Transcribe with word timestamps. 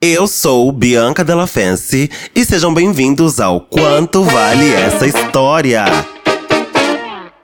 Eu 0.00 0.28
sou 0.28 0.70
Bianca 0.70 1.24
Della 1.24 1.48
Fence 1.48 2.08
e 2.32 2.44
sejam 2.44 2.72
bem-vindos 2.72 3.40
ao 3.40 3.60
Quanto 3.60 4.22
Vale 4.22 4.72
Essa 4.72 5.08
História. 5.08 5.84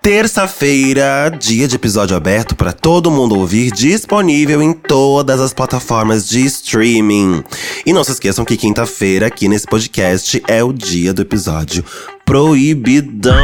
Terça-feira, 0.01 1.37
dia 1.37 1.67
de 1.67 1.75
episódio 1.75 2.17
aberto 2.17 2.55
para 2.55 2.73
todo 2.73 3.11
mundo 3.11 3.37
ouvir, 3.37 3.73
disponível 3.73 4.63
em 4.63 4.73
todas 4.73 5.41
as 5.41 5.53
plataformas 5.53 6.29
de 6.29 6.45
streaming. 6.45 7.43
E 7.85 7.93
não 7.93 8.05
se 8.05 8.13
esqueçam 8.13 8.45
que 8.45 8.57
quinta-feira, 8.57 9.27
aqui 9.27 9.49
nesse 9.49 9.67
podcast, 9.67 10.41
é 10.47 10.63
o 10.63 10.73
dia 10.73 11.13
do 11.13 11.23
episódio 11.23 11.85
Proibidão. 12.25 13.35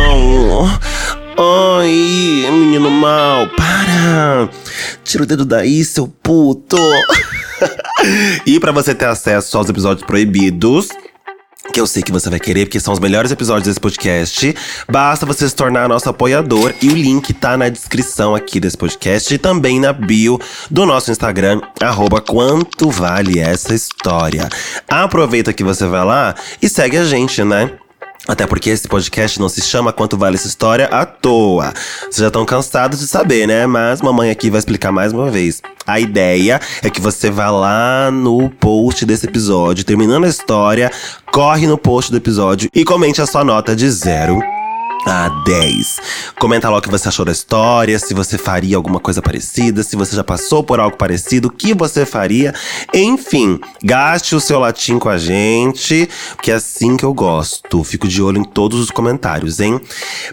Ai, 1.42 2.50
menino 2.50 2.90
mal, 2.90 3.48
para! 3.56 4.50
Tira 5.02 5.22
o 5.22 5.26
dedo 5.26 5.46
daí, 5.46 5.82
seu 5.82 6.06
puto! 6.06 6.76
e 8.44 8.60
para 8.60 8.72
você 8.72 8.94
ter 8.94 9.06
acesso 9.06 9.56
aos 9.56 9.66
episódios 9.70 10.06
proibidos, 10.06 10.88
que 11.72 11.80
eu 11.80 11.86
sei 11.86 12.02
que 12.02 12.12
você 12.12 12.28
vai 12.28 12.38
querer, 12.38 12.66
porque 12.66 12.78
são 12.78 12.92
os 12.92 13.00
melhores 13.00 13.30
episódios 13.30 13.66
desse 13.66 13.80
podcast. 13.80 14.54
Basta 14.86 15.24
você 15.24 15.48
se 15.48 15.56
tornar 15.56 15.88
nosso 15.88 16.10
apoiador 16.10 16.74
e 16.82 16.90
o 16.90 16.94
link 16.94 17.32
tá 17.32 17.56
na 17.56 17.70
descrição 17.70 18.34
aqui 18.34 18.60
desse 18.60 18.76
podcast 18.76 19.32
e 19.32 19.38
também 19.38 19.80
na 19.80 19.94
bio 19.94 20.38
do 20.70 20.84
nosso 20.84 21.10
Instagram, 21.10 21.62
arroba 21.80 22.20
quanto 22.20 22.90
vale 22.90 23.38
essa 23.38 23.74
história. 23.74 24.46
Aproveita 24.86 25.54
que 25.54 25.64
você 25.64 25.86
vai 25.86 26.04
lá 26.04 26.34
e 26.60 26.68
segue 26.68 26.98
a 26.98 27.04
gente, 27.06 27.42
né? 27.42 27.70
Até 28.30 28.46
porque 28.46 28.70
esse 28.70 28.86
podcast 28.86 29.40
não 29.40 29.48
se 29.48 29.60
chama 29.60 29.92
Quanto 29.92 30.16
Vale 30.16 30.36
Essa 30.36 30.46
História 30.46 30.86
à 30.86 31.04
toa. 31.04 31.74
Vocês 32.02 32.18
já 32.18 32.28
estão 32.28 32.44
cansados 32.44 33.00
de 33.00 33.08
saber, 33.08 33.48
né? 33.48 33.66
Mas 33.66 34.00
mamãe 34.00 34.30
aqui 34.30 34.48
vai 34.48 34.60
explicar 34.60 34.92
mais 34.92 35.12
uma 35.12 35.28
vez. 35.28 35.60
A 35.84 35.98
ideia 35.98 36.60
é 36.80 36.88
que 36.88 37.00
você 37.00 37.28
vá 37.28 37.50
lá 37.50 38.08
no 38.12 38.48
post 38.48 39.04
desse 39.04 39.26
episódio, 39.26 39.84
terminando 39.84 40.26
a 40.26 40.28
história, 40.28 40.92
corre 41.32 41.66
no 41.66 41.76
post 41.76 42.12
do 42.12 42.18
episódio 42.18 42.70
e 42.72 42.84
comente 42.84 43.20
a 43.20 43.26
sua 43.26 43.42
nota 43.42 43.74
de 43.74 43.90
0 43.90 44.59
a 45.06 45.28
10. 45.44 45.98
Comenta 46.38 46.68
lá 46.68 46.78
o 46.78 46.82
que 46.82 46.90
você 46.90 47.08
achou 47.08 47.24
da 47.24 47.32
história, 47.32 47.98
se 47.98 48.12
você 48.12 48.36
faria 48.36 48.76
alguma 48.76 49.00
coisa 49.00 49.22
parecida, 49.22 49.82
se 49.82 49.96
você 49.96 50.14
já 50.14 50.22
passou 50.22 50.62
por 50.62 50.78
algo 50.78 50.96
parecido, 50.96 51.48
o 51.48 51.50
que 51.50 51.72
você 51.72 52.04
faria. 52.04 52.54
Enfim, 52.94 53.58
gaste 53.82 54.36
o 54.36 54.40
seu 54.40 54.58
latim 54.58 54.98
com 54.98 55.08
a 55.08 55.16
gente, 55.16 56.08
porque 56.34 56.50
é 56.50 56.54
assim 56.54 56.96
que 56.96 57.04
eu 57.04 57.14
gosto. 57.14 57.82
Fico 57.82 58.06
de 58.06 58.22
olho 58.22 58.38
em 58.38 58.44
todos 58.44 58.78
os 58.78 58.90
comentários, 58.90 59.58
hein? 59.58 59.80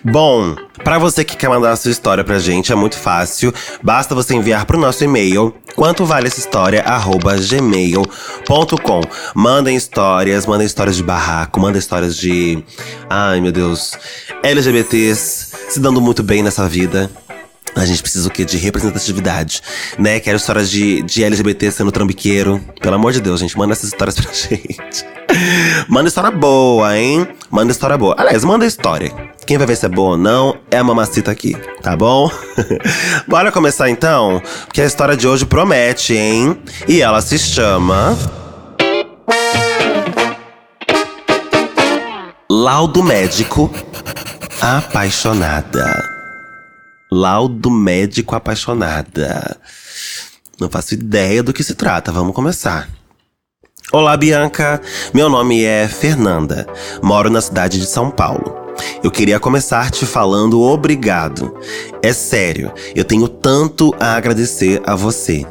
Bom, 0.03 0.55
para 0.83 0.99
você 0.99 1.23
que 1.23 1.37
quer 1.37 1.49
mandar 1.49 1.71
a 1.71 1.75
sua 1.75 1.91
história 1.91 2.23
pra 2.23 2.37
gente, 2.37 2.71
é 2.71 2.75
muito 2.75 2.97
fácil. 2.97 3.53
Basta 3.81 4.13
você 4.13 4.35
enviar 4.35 4.65
pro 4.65 4.77
nosso 4.77 5.03
e-mail, 5.03 5.53
quanto 5.75 6.05
vale 6.05 6.27
essa 6.27 6.39
história, 6.39 6.81
arroba 6.81 7.35
gmail.com. 7.37 9.01
Mandem 9.33 9.75
histórias, 9.75 10.45
mandem 10.45 10.67
histórias 10.67 10.97
de 10.97 11.03
barraco, 11.03 11.59
mandem 11.59 11.79
histórias 11.79 12.15
de. 12.15 12.63
Ai, 13.09 13.39
meu 13.39 13.51
Deus. 13.51 13.97
É 14.43 14.56
LGBTs 14.57 15.51
se 15.69 15.79
dando 15.79 16.01
muito 16.01 16.23
bem 16.23 16.41
nessa 16.41 16.67
vida. 16.67 17.11
A 17.75 17.85
gente 17.85 18.01
precisa 18.01 18.27
o 18.27 18.31
quê? 18.31 18.43
De 18.43 18.57
representatividade, 18.57 19.61
né? 19.99 20.19
Quero 20.19 20.37
histórias 20.37 20.67
de, 20.71 21.03
de 21.03 21.23
LGBT 21.23 21.71
sendo 21.71 21.91
trambiqueiro. 21.91 22.59
Pelo 22.81 22.95
amor 22.95 23.11
de 23.11 23.21
Deus, 23.21 23.39
gente, 23.39 23.55
manda 23.55 23.73
essas 23.73 23.89
histórias 23.89 24.15
pra 24.15 24.33
gente. 24.33 25.05
manda 25.87 26.07
história 26.07 26.31
boa, 26.31 26.97
hein? 26.97 27.27
Manda 27.51 27.71
história 27.71 27.95
boa. 27.95 28.15
Aliás, 28.17 28.43
manda 28.43 28.65
história. 28.65 29.13
Quem 29.45 29.59
vai 29.59 29.67
ver 29.67 29.77
se 29.77 29.85
é 29.85 29.89
boa 29.89 30.11
ou 30.11 30.17
não 30.17 30.57
é 30.71 30.77
a 30.77 30.83
mamacita 30.83 31.29
aqui, 31.29 31.55
tá 31.83 31.95
bom? 31.95 32.31
Bora 33.27 33.51
começar 33.51 33.91
então? 33.91 34.41
Porque 34.65 34.81
a 34.81 34.85
história 34.85 35.15
de 35.15 35.27
hoje 35.27 35.45
promete, 35.45 36.15
hein? 36.15 36.57
E 36.87 36.99
ela 36.99 37.21
se 37.21 37.37
chama. 37.37 38.17
Laudo 42.49 43.03
médico 43.03 43.71
apaixonada. 44.61 46.03
Laudo 47.11 47.69
médico 47.69 48.35
apaixonada. 48.35 49.57
Não 50.59 50.69
faço 50.69 50.93
ideia 50.95 51.43
do 51.43 51.53
que 51.53 51.63
se 51.63 51.75
trata, 51.75 52.11
vamos 52.11 52.35
começar. 52.35 52.89
Olá, 53.93 54.17
Bianca. 54.17 54.81
Meu 55.13 55.29
nome 55.29 55.63
é 55.63 55.87
Fernanda. 55.87 56.67
Moro 57.01 57.29
na 57.29 57.39
cidade 57.39 57.79
de 57.79 57.85
São 57.85 58.09
Paulo. 58.09 58.67
Eu 59.03 59.11
queria 59.11 59.39
começar 59.39 59.91
te 59.91 60.05
falando 60.05 60.61
obrigado. 60.61 61.55
É 62.01 62.11
sério, 62.11 62.71
eu 62.95 63.05
tenho 63.05 63.27
tanto 63.27 63.95
a 63.99 64.15
agradecer 64.15 64.81
a 64.85 64.95
você. 64.95 65.45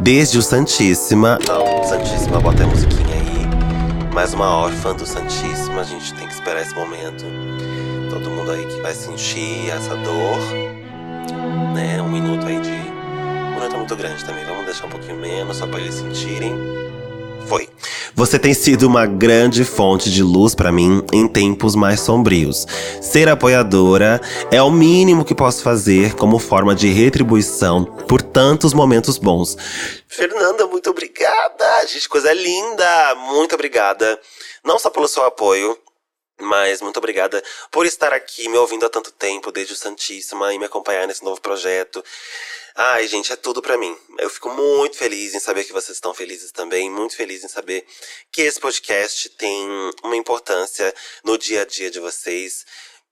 Desde 0.00 0.38
o 0.38 0.42
Santíssima. 0.42 1.38
Não, 1.46 1.84
Santíssima, 1.84 2.40
bota 2.40 2.64
a 2.64 2.66
musiquinha 2.66 3.14
aí. 3.14 4.12
Mais 4.14 4.32
uma 4.32 4.48
órfã 4.56 4.94
do 4.94 5.06
Santíssima, 5.06 5.80
a 5.80 5.84
gente 5.84 6.14
tem 6.14 6.26
que 6.26 6.34
esperar 6.34 6.62
esse 6.62 6.74
momento. 6.74 7.24
Todo 8.12 8.30
mundo 8.30 8.50
aí 8.50 8.66
que 8.66 8.80
vai 8.82 8.94
sentir 8.94 9.70
essa 9.70 9.96
dor 9.96 10.38
né? 11.72 12.00
Um 12.02 12.08
minuto 12.08 12.46
aí 12.46 12.60
de. 12.60 12.70
Um 12.70 13.54
minuto 13.54 13.74
é 13.74 13.78
muito 13.78 13.96
grande 13.96 14.24
também, 14.24 14.44
vamos 14.44 14.66
deixar 14.66 14.86
um 14.86 14.90
pouquinho 14.90 15.16
menos, 15.16 15.56
só 15.56 15.66
para 15.66 15.80
eles 15.80 15.94
sentirem. 15.94 16.54
Foi. 17.46 17.68
Você 18.14 18.38
tem 18.38 18.54
sido 18.54 18.84
uma 18.84 19.04
grande 19.04 19.64
fonte 19.64 20.10
de 20.10 20.22
luz 20.22 20.54
para 20.54 20.70
mim 20.70 21.02
em 21.12 21.26
tempos 21.26 21.74
mais 21.74 22.00
sombrios. 22.00 22.66
Ser 23.00 23.28
apoiadora 23.28 24.20
é 24.50 24.62
o 24.62 24.70
mínimo 24.70 25.24
que 25.24 25.34
posso 25.34 25.62
fazer 25.62 26.14
como 26.14 26.38
forma 26.38 26.74
de 26.74 26.88
retribuição 26.88 27.84
por 27.84 28.22
tantos 28.22 28.72
momentos 28.72 29.18
bons. 29.18 29.56
Fernanda, 30.06 30.66
muito 30.66 30.90
obrigada! 30.90 31.86
Gente, 31.86 32.08
coisa 32.08 32.32
linda! 32.32 33.14
Muito 33.32 33.54
obrigada. 33.54 34.18
Não 34.64 34.78
só 34.78 34.88
pelo 34.88 35.08
seu 35.08 35.24
apoio, 35.24 35.76
mas 36.42 36.80
muito 36.82 36.98
obrigada 36.98 37.42
por 37.70 37.86
estar 37.86 38.12
aqui 38.12 38.48
me 38.48 38.58
ouvindo 38.58 38.84
há 38.84 38.88
tanto 38.88 39.10
tempo, 39.12 39.50
desde 39.50 39.72
o 39.72 39.76
Santíssima, 39.76 40.52
e 40.52 40.58
me 40.58 40.64
acompanhar 40.64 41.06
nesse 41.06 41.24
novo 41.24 41.40
projeto. 41.40 42.04
Ai, 42.74 43.06
gente, 43.06 43.32
é 43.32 43.36
tudo 43.36 43.60
para 43.60 43.76
mim. 43.76 43.96
Eu 44.18 44.30
fico 44.30 44.48
muito 44.50 44.96
feliz 44.96 45.34
em 45.34 45.40
saber 45.40 45.64
que 45.64 45.72
vocês 45.72 45.96
estão 45.96 46.14
felizes 46.14 46.52
também, 46.52 46.90
muito 46.90 47.14
feliz 47.14 47.44
em 47.44 47.48
saber 47.48 47.86
que 48.30 48.42
esse 48.42 48.58
podcast 48.58 49.28
tem 49.30 49.68
uma 50.02 50.16
importância 50.16 50.94
no 51.22 51.36
dia 51.36 51.62
a 51.62 51.64
dia 51.66 51.90
de 51.90 52.00
vocês 52.00 52.64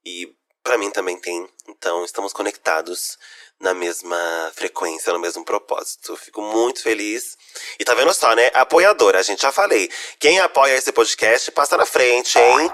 e 0.05 0.35
para 0.63 0.77
mim 0.77 0.89
também 0.89 1.17
tem. 1.19 1.47
Então, 1.67 2.03
estamos 2.03 2.33
conectados 2.33 3.17
na 3.61 3.73
mesma 3.73 4.51
frequência, 4.55 5.13
no 5.13 5.19
mesmo 5.19 5.45
propósito. 5.45 6.17
Fico 6.17 6.41
muito 6.41 6.81
feliz. 6.81 7.37
E 7.79 7.85
tá 7.85 7.93
vendo 7.93 8.13
só, 8.13 8.33
né? 8.35 8.49
Apoiadora, 8.53 9.19
a 9.19 9.23
gente 9.23 9.41
já 9.41 9.51
falei. 9.51 9.89
Quem 10.19 10.39
apoia 10.39 10.75
esse 10.75 10.91
podcast 10.91 11.51
passa 11.51 11.77
na 11.77 11.85
frente, 11.85 12.37
hein? 12.37 12.71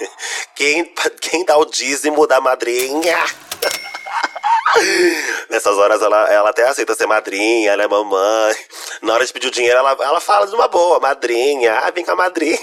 quem, 0.56 0.94
quem 1.20 1.44
dá 1.44 1.56
o 1.56 1.66
dízimo 1.66 2.26
da 2.26 2.40
madrinha. 2.40 3.18
Nessas 5.50 5.76
horas 5.76 6.00
ela, 6.00 6.32
ela 6.32 6.50
até 6.50 6.66
aceita 6.66 6.94
ser 6.94 7.06
madrinha, 7.06 7.72
ela 7.72 7.82
é 7.82 7.88
mamãe. 7.88 8.56
Na 9.02 9.14
hora 9.14 9.26
de 9.26 9.32
pedir 9.32 9.48
o 9.48 9.50
dinheiro, 9.50 9.78
ela, 9.78 9.90
ela 10.00 10.20
fala 10.20 10.46
de 10.46 10.54
uma 10.54 10.66
boa, 10.66 10.98
madrinha. 10.98 11.74
Ah, 11.74 11.90
vem 11.90 12.04
com 12.04 12.12
a 12.12 12.16
madrinha. 12.16 12.58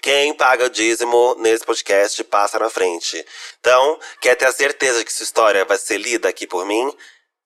Quem 0.00 0.34
paga 0.34 0.70
dízimo 0.70 1.36
nesse 1.38 1.64
podcast 1.64 2.22
passa 2.24 2.58
na 2.58 2.70
frente. 2.70 3.24
Então, 3.60 3.98
quer 4.20 4.34
ter 4.34 4.46
a 4.46 4.52
certeza 4.52 4.98
de 4.98 5.04
que 5.04 5.12
sua 5.12 5.24
história 5.24 5.64
vai 5.64 5.78
ser 5.78 5.98
lida 5.98 6.28
aqui 6.28 6.46
por 6.46 6.64
mim? 6.66 6.92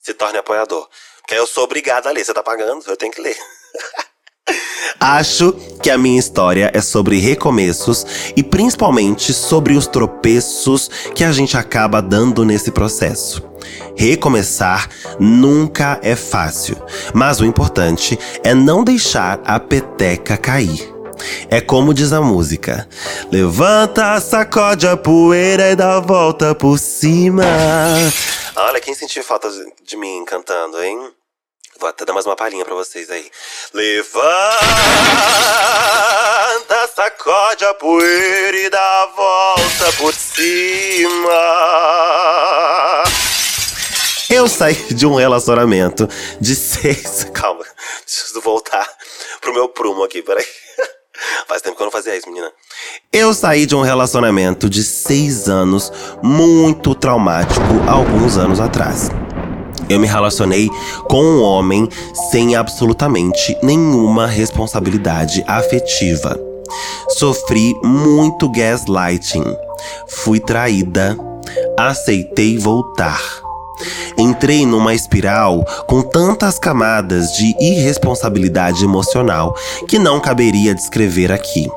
Se 0.00 0.14
torne 0.14 0.38
apoiador. 0.38 0.88
Porque 1.18 1.34
eu 1.34 1.46
sou 1.46 1.64
obrigado 1.64 2.06
a 2.06 2.10
ler. 2.10 2.24
Você 2.24 2.34
tá 2.34 2.42
pagando, 2.42 2.84
eu 2.86 2.96
tenho 2.96 3.12
que 3.12 3.20
ler. 3.20 3.36
Acho 5.00 5.52
que 5.82 5.90
a 5.90 5.98
minha 5.98 6.18
história 6.18 6.70
é 6.72 6.80
sobre 6.80 7.18
recomeços 7.18 8.06
e 8.36 8.42
principalmente 8.42 9.32
sobre 9.32 9.74
os 9.74 9.86
tropeços 9.86 10.88
que 11.14 11.24
a 11.24 11.32
gente 11.32 11.56
acaba 11.56 12.00
dando 12.00 12.44
nesse 12.44 12.70
processo. 12.70 13.42
Recomeçar 13.96 14.88
nunca 15.18 15.98
é 16.02 16.14
fácil, 16.14 16.76
mas 17.14 17.40
o 17.40 17.44
importante 17.44 18.18
é 18.44 18.54
não 18.54 18.84
deixar 18.84 19.40
a 19.44 19.58
peteca 19.58 20.36
cair. 20.36 20.91
É 21.50 21.60
como 21.60 21.94
diz 21.94 22.12
a 22.12 22.20
música: 22.20 22.88
Levanta, 23.30 24.20
sacode 24.20 24.86
a 24.86 24.96
poeira 24.96 25.70
e 25.70 25.76
dá 25.76 25.96
a 25.96 26.00
volta 26.00 26.54
por 26.54 26.78
cima. 26.78 27.44
Olha, 28.56 28.80
quem 28.80 28.94
sentiu 28.94 29.24
falta 29.24 29.48
de 29.84 29.96
mim 29.96 30.24
cantando, 30.24 30.82
hein? 30.82 30.98
Vou 31.82 31.88
até 31.88 32.04
dar 32.04 32.12
mais 32.12 32.26
uma 32.26 32.36
palhinha 32.36 32.64
pra 32.64 32.74
vocês 32.74 33.10
aí. 33.10 33.28
Levanta, 33.74 34.22
sacode 36.94 37.64
a 37.64 37.74
poeira 37.74 38.56
e 38.56 38.70
dá 38.70 39.02
a 39.02 39.06
volta 39.06 39.92
por 39.98 40.14
cima. 40.14 41.32
Eu 44.30 44.48
saí 44.48 44.74
de 44.94 45.06
um 45.06 45.16
relacionamento 45.16 46.08
de 46.40 46.54
seis. 46.54 47.24
Calma, 47.34 47.64
preciso 48.04 48.40
voltar 48.40 48.88
pro 49.40 49.52
meu 49.52 49.68
prumo 49.68 50.04
aqui, 50.04 50.22
peraí. 50.22 50.46
Faz 51.46 51.62
tempo 51.62 51.76
que 51.76 51.82
eu 51.82 51.86
não 51.86 51.92
fazia 51.92 52.16
isso, 52.16 52.28
menina. 52.28 52.50
Eu 53.12 53.34
saí 53.34 53.66
de 53.66 53.74
um 53.74 53.82
relacionamento 53.82 54.68
de 54.68 54.82
seis 54.82 55.48
anos 55.48 55.92
muito 56.22 56.94
traumático 56.94 57.60
alguns 57.88 58.36
anos 58.36 58.60
atrás. 58.60 59.10
Eu 59.88 59.98
me 60.00 60.06
relacionei 60.06 60.70
com 61.08 61.22
um 61.22 61.42
homem 61.42 61.88
sem 62.30 62.56
absolutamente 62.56 63.56
nenhuma 63.62 64.26
responsabilidade 64.26 65.44
afetiva. 65.46 66.38
Sofri 67.10 67.74
muito 67.82 68.48
gaslighting. 68.50 69.44
Fui 70.08 70.40
traída. 70.40 71.16
Aceitei 71.78 72.56
voltar. 72.56 73.41
Entrei 74.22 74.64
numa 74.64 74.94
espiral 74.94 75.64
com 75.88 76.00
tantas 76.00 76.56
camadas 76.56 77.32
de 77.32 77.56
irresponsabilidade 77.60 78.84
emocional 78.84 79.52
que 79.88 79.98
não 79.98 80.20
caberia 80.20 80.76
descrever 80.76 81.32
aqui. 81.32 81.68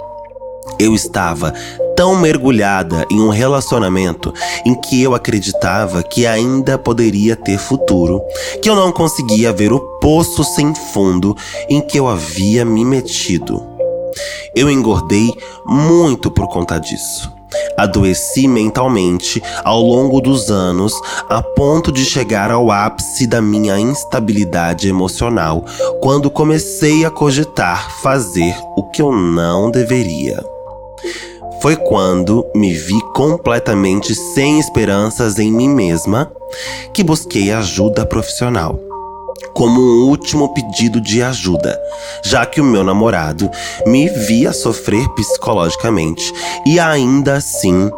Eu 0.77 0.93
estava 0.93 1.51
tão 1.97 2.15
mergulhada 2.15 3.03
em 3.09 3.19
um 3.19 3.29
relacionamento 3.29 4.31
em 4.63 4.79
que 4.79 5.01
eu 5.01 5.15
acreditava 5.15 6.03
que 6.03 6.27
ainda 6.27 6.77
poderia 6.77 7.35
ter 7.35 7.57
futuro, 7.57 8.21
que 8.61 8.69
eu 8.69 8.75
não 8.75 8.91
conseguia 8.91 9.51
ver 9.51 9.73
o 9.73 9.79
poço 9.99 10.43
sem 10.43 10.75
fundo 10.93 11.35
em 11.67 11.81
que 11.81 11.97
eu 11.97 12.07
havia 12.07 12.63
me 12.63 12.85
metido. 12.85 13.65
Eu 14.55 14.69
engordei 14.69 15.33
muito 15.65 16.29
por 16.29 16.47
conta 16.47 16.77
disso. 16.77 17.34
Adoeci 17.77 18.47
mentalmente 18.47 19.41
ao 19.63 19.81
longo 19.81 20.21
dos 20.21 20.49
anos, 20.49 20.93
a 21.29 21.41
ponto 21.41 21.91
de 21.91 22.05
chegar 22.05 22.51
ao 22.51 22.71
ápice 22.71 23.27
da 23.27 23.41
minha 23.41 23.79
instabilidade 23.79 24.87
emocional, 24.87 25.63
quando 26.01 26.29
comecei 26.31 27.05
a 27.05 27.11
cogitar 27.11 27.89
fazer 28.01 28.55
o 28.75 28.83
que 28.89 29.01
eu 29.01 29.11
não 29.11 29.69
deveria. 29.69 30.43
Foi 31.61 31.75
quando 31.75 32.45
me 32.55 32.73
vi 32.73 32.99
completamente 33.13 34.13
sem 34.13 34.59
esperanças 34.59 35.39
em 35.39 35.51
mim 35.51 35.69
mesma 35.69 36.31
que 36.93 37.03
busquei 37.03 37.51
ajuda 37.51 38.05
profissional. 38.05 38.84
Como 39.55 39.79
um 39.79 40.09
último 40.09 40.53
pedido 40.53 40.99
de 40.99 41.23
ajuda, 41.23 41.81
já 42.23 42.45
que 42.45 42.59
o 42.59 42.63
meu 42.63 42.83
namorado 42.83 43.49
me 43.85 44.09
via 44.09 44.51
sofrer 44.51 45.07
psicologicamente 45.15 46.31
e 46.65 46.79
ainda 46.79 47.35
assim 47.37 47.89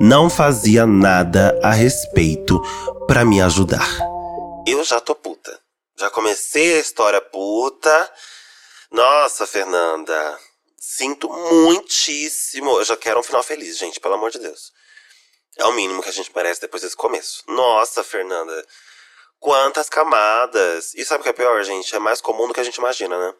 não 0.00 0.28
fazia 0.28 0.84
nada 0.86 1.58
a 1.62 1.72
respeito 1.72 2.60
para 3.06 3.24
me 3.24 3.40
ajudar. 3.40 3.88
Eu 4.66 4.82
já 4.82 5.00
tô 5.00 5.14
puta. 5.14 5.58
Já 5.96 6.10
comecei 6.10 6.76
a 6.76 6.80
história 6.80 7.20
puta. 7.20 8.10
Nossa, 8.90 9.46
Fernanda, 9.46 10.38
Sinto 10.86 11.28
muitíssimo. 11.30 12.78
Eu 12.78 12.84
já 12.84 12.96
quero 12.96 13.18
um 13.18 13.22
final 13.22 13.42
feliz, 13.42 13.78
gente, 13.78 13.98
pelo 13.98 14.14
amor 14.14 14.30
de 14.30 14.38
Deus. 14.38 14.70
É 15.56 15.64
o 15.64 15.72
mínimo 15.72 16.02
que 16.02 16.10
a 16.10 16.12
gente 16.12 16.30
merece 16.36 16.60
depois 16.60 16.82
desse 16.82 16.94
começo. 16.94 17.42
Nossa, 17.48 18.04
Fernanda. 18.04 18.64
Quantas 19.44 19.90
camadas. 19.90 20.94
E 20.94 21.04
sabe 21.04 21.20
o 21.20 21.22
que 21.22 21.28
é 21.28 21.32
pior, 21.34 21.62
gente? 21.62 21.94
É 21.94 21.98
mais 21.98 22.18
comum 22.18 22.48
do 22.48 22.54
que 22.54 22.60
a 22.60 22.64
gente 22.64 22.76
imagina, 22.76 23.18
né? 23.18 23.34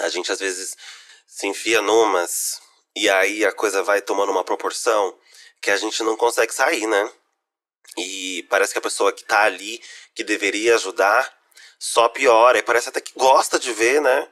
A 0.00 0.08
gente 0.08 0.32
às 0.32 0.40
vezes 0.40 0.76
se 1.28 1.46
enfia 1.46 1.80
numas 1.80 2.60
e 2.96 3.08
aí 3.08 3.44
a 3.44 3.52
coisa 3.52 3.80
vai 3.80 4.00
tomando 4.02 4.32
uma 4.32 4.42
proporção 4.42 5.16
que 5.62 5.70
a 5.70 5.76
gente 5.76 6.02
não 6.02 6.16
consegue 6.16 6.52
sair, 6.52 6.88
né? 6.88 7.08
E 7.96 8.44
parece 8.50 8.72
que 8.72 8.80
a 8.80 8.82
pessoa 8.82 9.12
que 9.12 9.22
tá 9.22 9.42
ali, 9.42 9.80
que 10.12 10.24
deveria 10.24 10.74
ajudar, 10.74 11.32
só 11.78 12.08
piora. 12.08 12.58
E 12.58 12.62
parece 12.62 12.88
até 12.88 13.00
que 13.00 13.12
gosta 13.14 13.56
de 13.56 13.72
ver, 13.72 14.00
né? 14.00 14.28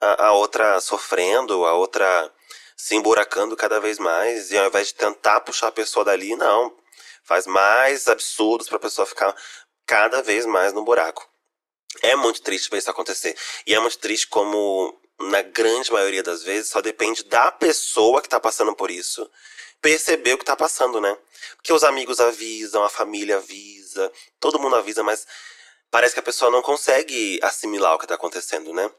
a, 0.00 0.28
a 0.28 0.32
outra 0.32 0.80
sofrendo, 0.80 1.66
a 1.66 1.74
outra 1.74 2.32
se 2.74 2.94
emburacando 2.94 3.54
cada 3.56 3.78
vez 3.78 3.98
mais, 3.98 4.50
e 4.50 4.56
ao 4.56 4.68
invés 4.68 4.88
de 4.88 4.94
tentar 4.94 5.40
puxar 5.40 5.68
a 5.68 5.72
pessoa 5.72 6.02
dali, 6.02 6.34
não. 6.34 6.74
Faz 7.24 7.46
mais 7.46 8.08
absurdos 8.08 8.68
para 8.68 8.76
a 8.76 8.80
pessoa 8.80 9.06
ficar 9.06 9.34
cada 9.86 10.22
vez 10.22 10.44
mais 10.44 10.72
no 10.72 10.84
buraco. 10.84 11.28
É 12.02 12.14
muito 12.16 12.42
triste 12.42 12.68
ver 12.70 12.78
isso 12.78 12.90
acontecer. 12.90 13.36
E 13.66 13.74
é 13.74 13.80
muito 13.80 13.98
triste 13.98 14.26
como, 14.26 15.00
na 15.20 15.40
grande 15.42 15.92
maioria 15.92 16.22
das 16.22 16.42
vezes, 16.42 16.70
só 16.70 16.80
depende 16.80 17.24
da 17.24 17.50
pessoa 17.52 18.20
que 18.20 18.28
tá 18.28 18.40
passando 18.40 18.74
por 18.74 18.90
isso 18.90 19.30
perceber 19.80 20.34
o 20.34 20.38
que 20.38 20.44
tá 20.44 20.56
passando, 20.56 21.00
né? 21.00 21.16
Porque 21.54 21.72
os 21.72 21.84
amigos 21.84 22.18
avisam, 22.18 22.82
a 22.82 22.88
família 22.88 23.36
avisa, 23.36 24.10
todo 24.40 24.58
mundo 24.58 24.74
avisa, 24.74 25.02
mas 25.04 25.26
parece 25.90 26.14
que 26.14 26.20
a 26.20 26.24
pessoa 26.24 26.50
não 26.50 26.60
consegue 26.60 27.38
assimilar 27.42 27.94
o 27.94 27.98
que 27.98 28.06
tá 28.06 28.14
acontecendo, 28.14 28.72
né? 28.72 28.90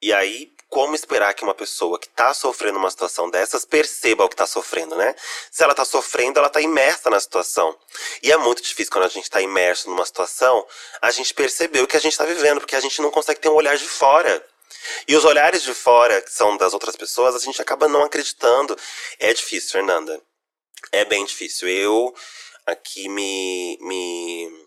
E 0.00 0.12
aí, 0.12 0.52
como 0.72 0.94
esperar 0.94 1.34
que 1.34 1.44
uma 1.44 1.52
pessoa 1.52 1.98
que 1.98 2.08
tá 2.08 2.32
sofrendo 2.32 2.78
uma 2.78 2.90
situação 2.90 3.28
dessas 3.28 3.62
perceba 3.62 4.24
o 4.24 4.28
que 4.28 4.34
tá 4.34 4.46
sofrendo, 4.46 4.96
né? 4.96 5.14
Se 5.50 5.62
ela 5.62 5.74
tá 5.74 5.84
sofrendo, 5.84 6.38
ela 6.38 6.48
tá 6.48 6.62
imersa 6.62 7.10
na 7.10 7.20
situação. 7.20 7.78
E 8.22 8.32
é 8.32 8.38
muito 8.38 8.62
difícil 8.62 8.90
quando 8.90 9.04
a 9.04 9.08
gente 9.08 9.28
tá 9.28 9.42
imerso 9.42 9.90
numa 9.90 10.06
situação, 10.06 10.66
a 11.02 11.10
gente 11.10 11.34
perceber 11.34 11.82
o 11.82 11.86
que 11.86 11.94
a 11.94 12.00
gente 12.00 12.16
tá 12.16 12.24
vivendo, 12.24 12.58
porque 12.58 12.74
a 12.74 12.80
gente 12.80 13.02
não 13.02 13.10
consegue 13.10 13.38
ter 13.38 13.50
um 13.50 13.54
olhar 13.54 13.76
de 13.76 13.86
fora. 13.86 14.42
E 15.06 15.14
os 15.14 15.26
olhares 15.26 15.62
de 15.62 15.74
fora, 15.74 16.22
que 16.22 16.32
são 16.32 16.56
das 16.56 16.72
outras 16.72 16.96
pessoas, 16.96 17.36
a 17.36 17.38
gente 17.38 17.60
acaba 17.60 17.86
não 17.86 18.02
acreditando. 18.02 18.74
É 19.18 19.30
difícil, 19.34 19.72
Fernanda. 19.72 20.22
É 20.90 21.04
bem 21.04 21.22
difícil. 21.26 21.68
Eu 21.68 22.14
aqui 22.64 23.10
me, 23.10 23.76
me 23.82 24.66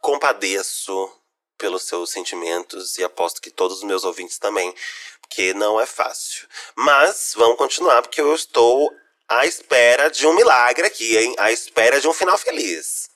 compadeço 0.00 1.12
pelos 1.58 1.84
seus 1.84 2.10
sentimentos 2.10 2.98
e 2.98 3.04
aposto 3.04 3.40
que 3.40 3.50
todos 3.50 3.78
os 3.78 3.84
meus 3.84 4.04
ouvintes 4.04 4.38
também, 4.38 4.74
porque 5.20 5.54
não 5.54 5.80
é 5.80 5.86
fácil. 5.86 6.46
Mas 6.76 7.32
vamos 7.36 7.56
continuar, 7.56 8.02
porque 8.02 8.20
eu 8.20 8.34
estou 8.34 8.90
à 9.28 9.46
espera 9.46 10.10
de 10.10 10.26
um 10.26 10.34
milagre 10.34 10.86
aqui, 10.86 11.16
hein? 11.16 11.34
À 11.38 11.50
espera 11.50 12.00
de 12.00 12.06
um 12.06 12.12
final 12.12 12.36
feliz. 12.38 13.08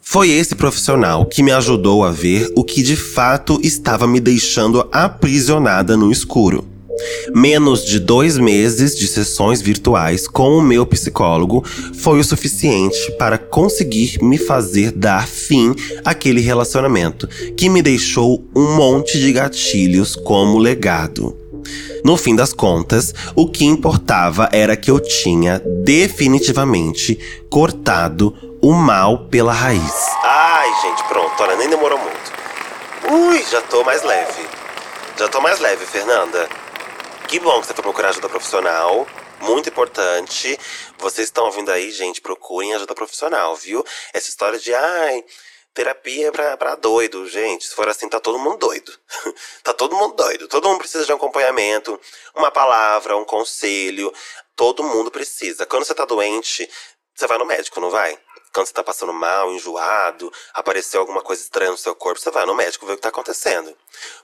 Foi 0.00 0.30
esse 0.30 0.54
profissional 0.54 1.26
que 1.26 1.42
me 1.42 1.50
ajudou 1.50 2.04
a 2.04 2.12
ver 2.12 2.52
o 2.56 2.64
que 2.64 2.82
de 2.82 2.96
fato 2.96 3.60
estava 3.62 4.06
me 4.06 4.20
deixando 4.20 4.88
aprisionada 4.92 5.96
no 5.96 6.12
escuro. 6.12 6.75
Menos 7.34 7.84
de 7.84 7.98
dois 7.98 8.38
meses 8.38 8.96
de 8.96 9.06
sessões 9.06 9.60
virtuais 9.60 10.26
com 10.26 10.56
o 10.56 10.62
meu 10.62 10.86
psicólogo 10.86 11.64
foi 11.94 12.18
o 12.18 12.24
suficiente 12.24 13.12
para 13.18 13.38
conseguir 13.38 14.18
me 14.22 14.38
fazer 14.38 14.92
dar 14.92 15.26
fim 15.26 15.74
àquele 16.04 16.40
relacionamento 16.40 17.28
que 17.56 17.68
me 17.68 17.82
deixou 17.82 18.44
um 18.54 18.76
monte 18.76 19.18
de 19.18 19.32
gatilhos 19.32 20.16
como 20.16 20.58
legado. 20.58 21.36
No 22.04 22.16
fim 22.16 22.36
das 22.36 22.52
contas, 22.52 23.12
o 23.34 23.50
que 23.50 23.64
importava 23.64 24.48
era 24.52 24.76
que 24.76 24.90
eu 24.90 25.00
tinha 25.00 25.60
definitivamente 25.84 27.18
cortado 27.50 28.32
o 28.62 28.72
mal 28.72 29.26
pela 29.26 29.52
raiz. 29.52 30.06
Ai, 30.22 30.68
gente, 30.82 31.02
pronto, 31.08 31.42
olha, 31.42 31.56
nem 31.56 31.68
demorou 31.68 31.98
muito. 31.98 32.32
Ui, 33.10 33.44
já 33.50 33.60
tô 33.62 33.84
mais 33.84 34.02
leve. 34.02 34.46
Já 35.18 35.28
tô 35.28 35.40
mais 35.40 35.58
leve, 35.60 35.84
Fernanda. 35.86 36.48
Que 37.28 37.40
bom 37.40 37.60
que 37.60 37.66
você 37.66 37.74
foi 37.74 37.82
procurar 37.82 38.10
ajuda 38.10 38.28
profissional. 38.28 39.04
Muito 39.40 39.68
importante. 39.68 40.56
Vocês 40.96 41.26
estão 41.26 41.46
ouvindo 41.46 41.72
aí, 41.72 41.90
gente, 41.90 42.20
procurem 42.20 42.72
ajuda 42.72 42.94
profissional, 42.94 43.56
viu? 43.56 43.84
Essa 44.14 44.28
história 44.28 44.60
de, 44.60 44.72
ai, 44.72 45.24
terapia 45.74 46.28
é 46.28 46.30
pra, 46.30 46.56
pra 46.56 46.76
doido, 46.76 47.26
gente. 47.28 47.66
Se 47.66 47.74
for 47.74 47.88
assim, 47.88 48.08
tá 48.08 48.20
todo 48.20 48.38
mundo 48.38 48.58
doido. 48.58 48.96
tá 49.64 49.74
todo 49.74 49.96
mundo 49.96 50.14
doido. 50.14 50.46
Todo 50.46 50.68
mundo 50.68 50.78
precisa 50.78 51.04
de 51.04 51.12
um 51.12 51.16
acompanhamento, 51.16 52.00
uma 52.32 52.52
palavra, 52.52 53.16
um 53.16 53.24
conselho. 53.24 54.12
Todo 54.54 54.84
mundo 54.84 55.10
precisa. 55.10 55.66
Quando 55.66 55.84
você 55.84 55.94
tá 55.96 56.04
doente, 56.04 56.70
você 57.12 57.26
vai 57.26 57.38
no 57.38 57.44
médico, 57.44 57.80
não 57.80 57.90
vai? 57.90 58.16
Quando 58.56 58.68
você 58.68 58.72
tá 58.72 58.82
passando 58.82 59.12
mal, 59.12 59.52
enjoado, 59.52 60.32
apareceu 60.54 60.98
alguma 60.98 61.20
coisa 61.20 61.42
estranha 61.42 61.72
no 61.72 61.76
seu 61.76 61.94
corpo, 61.94 62.18
você 62.18 62.30
vai 62.30 62.46
no 62.46 62.54
médico 62.54 62.86
ver 62.86 62.94
o 62.94 62.96
que 62.96 63.02
tá 63.02 63.10
acontecendo. 63.10 63.76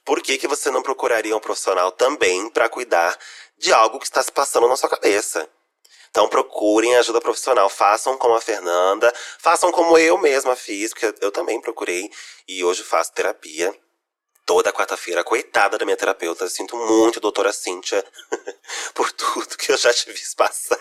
Por 0.07 0.23
que, 0.23 0.39
que 0.39 0.49
você 0.49 0.71
não 0.71 0.83
procuraria 0.83 1.37
um 1.37 1.41
profissional 1.41 1.93
também 1.93 2.49
para 2.49 2.67
cuidar 2.67 3.15
de 3.59 3.75
algo 3.75 3.99
que 3.99 4.07
está 4.07 4.23
se 4.23 4.33
passando 4.33 4.67
na 4.67 4.77
sua 4.77 4.89
cabeça? 4.89 5.47
Então 6.09 6.27
procurem 6.29 6.97
ajuda 6.97 7.21
profissional, 7.21 7.69
façam 7.69 8.17
como 8.17 8.35
a 8.35 8.41
Fernanda, 8.41 9.13
façam 9.39 9.71
como 9.71 9.99
eu 9.99 10.17
mesma 10.17 10.57
fiz, 10.57 10.95
porque 10.95 11.15
eu 11.21 11.31
também 11.31 11.61
procurei 11.61 12.11
e 12.49 12.65
hoje 12.65 12.83
faço 12.83 13.13
terapia 13.13 13.79
toda 14.47 14.73
quarta-feira. 14.73 15.23
Coitada 15.23 15.77
da 15.77 15.85
minha 15.85 15.97
terapeuta, 15.97 16.49
sinto 16.49 16.75
muito, 16.75 17.21
doutora 17.21 17.53
Cíntia, 17.53 18.03
por 18.95 19.13
tudo 19.13 19.59
que 19.59 19.73
eu 19.73 19.77
já 19.77 19.93
te 19.93 20.11
fiz 20.11 20.35
passar. 20.35 20.79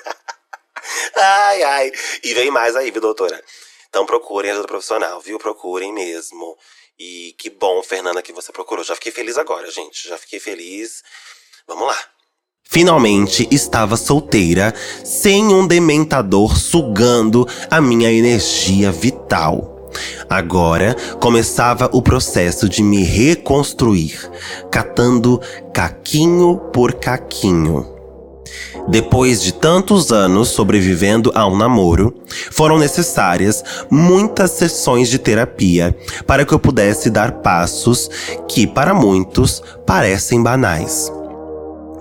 ai, 1.16 1.64
ai. 1.64 1.92
E 2.24 2.34
vem 2.34 2.52
mais 2.52 2.76
aí, 2.76 2.92
viu, 2.92 3.02
doutora? 3.02 3.42
Então 3.90 4.06
procurem 4.06 4.52
ajuda 4.52 4.68
profissional, 4.68 5.20
viu? 5.20 5.38
Procurem 5.38 5.94
mesmo. 5.94 6.58
E 6.98 7.34
que 7.38 7.50
bom, 7.50 7.82
Fernanda, 7.84 8.22
que 8.22 8.32
você 8.32 8.52
procurou. 8.52 8.84
Já 8.84 8.96
fiquei 8.96 9.12
feliz 9.12 9.38
agora, 9.38 9.70
gente. 9.70 10.08
Já 10.08 10.18
fiquei 10.18 10.40
feliz. 10.40 11.04
Vamos 11.68 11.88
lá. 11.88 11.98
Finalmente 12.64 13.50
estava 13.52 13.98
solteira, 13.98 14.74
sem 15.04 15.54
um 15.54 15.68
dementador 15.68 16.58
sugando 16.58 17.46
a 17.70 17.82
minha 17.82 18.10
energia 18.10 18.94
vital. 18.94 19.90
Agora 20.30 20.96
começava 21.20 21.90
o 21.92 22.02
processo 22.02 22.70
de 22.70 22.82
me 22.82 23.04
reconstruir, 23.04 24.18
catando 24.72 25.42
caquinho 25.74 26.58
por 26.72 26.94
caquinho. 26.94 28.01
Depois 28.88 29.42
de 29.42 29.54
tantos 29.54 30.12
anos 30.12 30.50
sobrevivendo 30.50 31.32
a 31.36 31.48
um 31.48 31.56
namoro, 31.56 32.14
foram 32.52 32.78
necessárias 32.78 33.64
muitas 33.90 34.52
sessões 34.52 35.10
de 35.10 35.20
terapia 35.20 35.96
para 36.26 36.46
que 36.46 36.54
eu 36.54 36.60
pudesse 36.60 37.10
dar 37.10 37.32
passos 37.42 38.10
que, 38.48 38.66
para 38.66 38.94
muitos, 38.94 39.62
parecem 39.86 40.42
banais. 40.42 41.12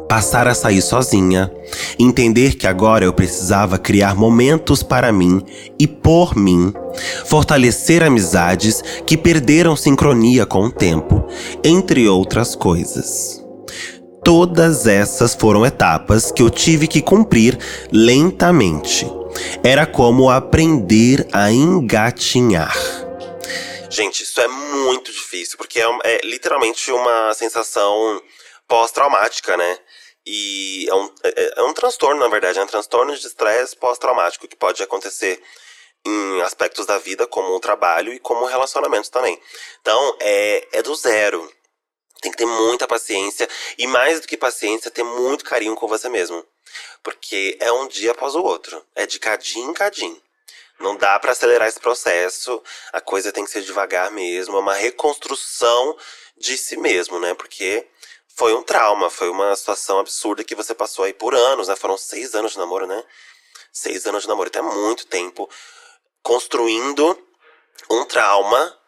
Passar 0.09 0.49
a 0.49 0.55
sair 0.55 0.83
sozinha, 0.83 1.53
entender 1.97 2.57
que 2.57 2.67
agora 2.67 3.05
eu 3.05 3.13
precisava 3.13 3.79
criar 3.79 4.17
momentos 4.17 4.83
para 4.83 5.13
mim 5.13 5.41
e 5.79 5.87
por 5.87 6.37
mim, 6.37 6.73
fortalecer 7.27 8.03
amizades 8.03 8.83
que 9.07 9.17
perderam 9.17 9.77
sincronia 9.77 10.45
com 10.45 10.65
o 10.65 10.71
tempo, 10.71 11.25
entre 11.63 12.09
outras 12.09 12.57
coisas. 12.57 13.40
Todas 14.33 14.87
essas 14.87 15.35
foram 15.35 15.67
etapas 15.67 16.31
que 16.31 16.41
eu 16.41 16.49
tive 16.49 16.87
que 16.87 17.03
cumprir 17.03 17.59
lentamente. 17.91 19.05
Era 19.61 19.85
como 19.85 20.31
aprender 20.31 21.27
a 21.33 21.51
engatinhar. 21.51 22.73
Gente, 23.91 24.23
isso 24.23 24.41
é 24.41 24.47
muito 24.47 25.11
difícil, 25.11 25.59
porque 25.59 25.81
é, 25.81 25.99
é 26.05 26.21
literalmente 26.23 26.93
uma 26.93 27.35
sensação 27.35 28.23
pós-traumática, 28.69 29.57
né? 29.57 29.79
E 30.25 30.87
é 30.89 30.95
um, 30.95 31.13
é, 31.25 31.55
é 31.57 31.63
um 31.65 31.75
transtorno, 31.75 32.21
na 32.21 32.29
verdade, 32.29 32.61
é 32.61 32.63
um 32.63 32.69
transtorno 32.69 33.13
de 33.13 33.27
estresse 33.27 33.77
pós-traumático 33.77 34.47
que 34.47 34.55
pode 34.55 34.81
acontecer 34.81 35.43
em 36.07 36.41
aspectos 36.43 36.87
da 36.87 36.99
vida, 36.99 37.27
como 37.27 37.49
o 37.57 37.59
trabalho 37.59 38.13
e 38.13 38.21
como 38.21 38.47
relacionamentos 38.47 39.11
também. 39.11 39.37
Então, 39.81 40.17
é, 40.21 40.69
é 40.75 40.83
do 40.85 40.95
zero. 40.95 41.51
Tem 42.21 42.31
que 42.31 42.39
ter 42.39 42.47
muita 42.47 42.87
paciência 42.87 43.49
e 43.79 43.87
mais 43.87 44.21
do 44.21 44.27
que 44.27 44.37
paciência, 44.37 44.91
ter 44.91 45.03
muito 45.03 45.45
carinho 45.45 45.75
com 45.75 45.89
você 45.89 46.09
mesmo. 46.09 46.45
Porque 47.03 47.57
é 47.61 47.73
um 47.73 47.89
dia 47.89 48.13
após 48.13 48.35
o 48.35 48.43
outro, 48.43 48.85
é 48.95 49.07
de 49.07 49.19
cadinho 49.19 49.71
em 49.71 49.75
cadinho. 49.75 50.21
Não 50.79 50.97
dá 50.97 51.19
para 51.19 51.33
acelerar 51.33 51.69
esse 51.69 51.81
processo, 51.81 52.63
a 52.93 53.01
coisa 53.01 53.33
tem 53.33 53.45
que 53.45 53.51
ser 53.51 53.63
devagar 53.63 54.11
mesmo, 54.11 54.57
é 54.57 54.61
uma 54.61 54.75
reconstrução 54.75 55.97
de 56.39 56.57
si 56.57 56.77
mesmo, 56.77 57.19
né? 57.21 57.35
Porque 57.35 57.87
foi 58.35 58.55
um 58.55 58.63
trauma, 58.63 59.11
foi 59.11 59.29
uma 59.29 59.55
situação 59.55 59.99
absurda 59.99 60.43
que 60.43 60.55
você 60.55 60.75
passou 60.75 61.05
aí 61.05 61.13
por 61.13 61.35
anos, 61.35 61.69
né? 61.69 61.77
Foram 61.77 61.99
seis 61.99 62.35
anos 62.35 62.53
de 62.53 62.59
namoro, 62.59 62.87
né? 62.87 63.05
Seis 63.71 64.07
anos 64.07 64.23
de 64.23 64.29
namoro, 64.29 64.49
até 64.49 64.63
muito 64.63 65.07
tempo 65.07 65.49
construindo 66.23 67.19
um 67.91 68.05
trauma. 68.07 68.79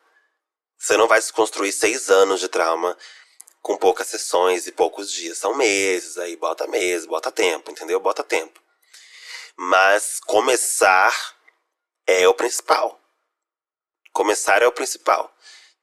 Você 0.79 0.97
não 0.97 1.07
vai 1.07 1.21
se 1.21 1.33
construir 1.33 1.73
seis 1.73 2.11
anos 2.11 2.41
de 2.41 2.49
trauma 2.49 2.97
com 3.63 3.77
poucas 3.77 4.09
sessões 4.09 4.67
e 4.67 4.73
poucos 4.73 5.11
dias. 5.11 5.39
São 5.39 5.55
meses, 5.55 6.19
aí 6.19 6.37
bota 6.37 6.67
meses, 6.67 7.07
bota 7.07 7.31
tempo, 7.31 7.71
entendeu? 7.71 8.01
Bota 8.01 8.25
tempo. 8.25 8.61
Mas 9.57 10.19
começar 10.27 11.15
é 12.07 12.27
o 12.27 12.35
principal. 12.35 13.01
Começar 14.13 14.61
é 14.63 14.67
o 14.67 14.73
principal. 14.73 15.33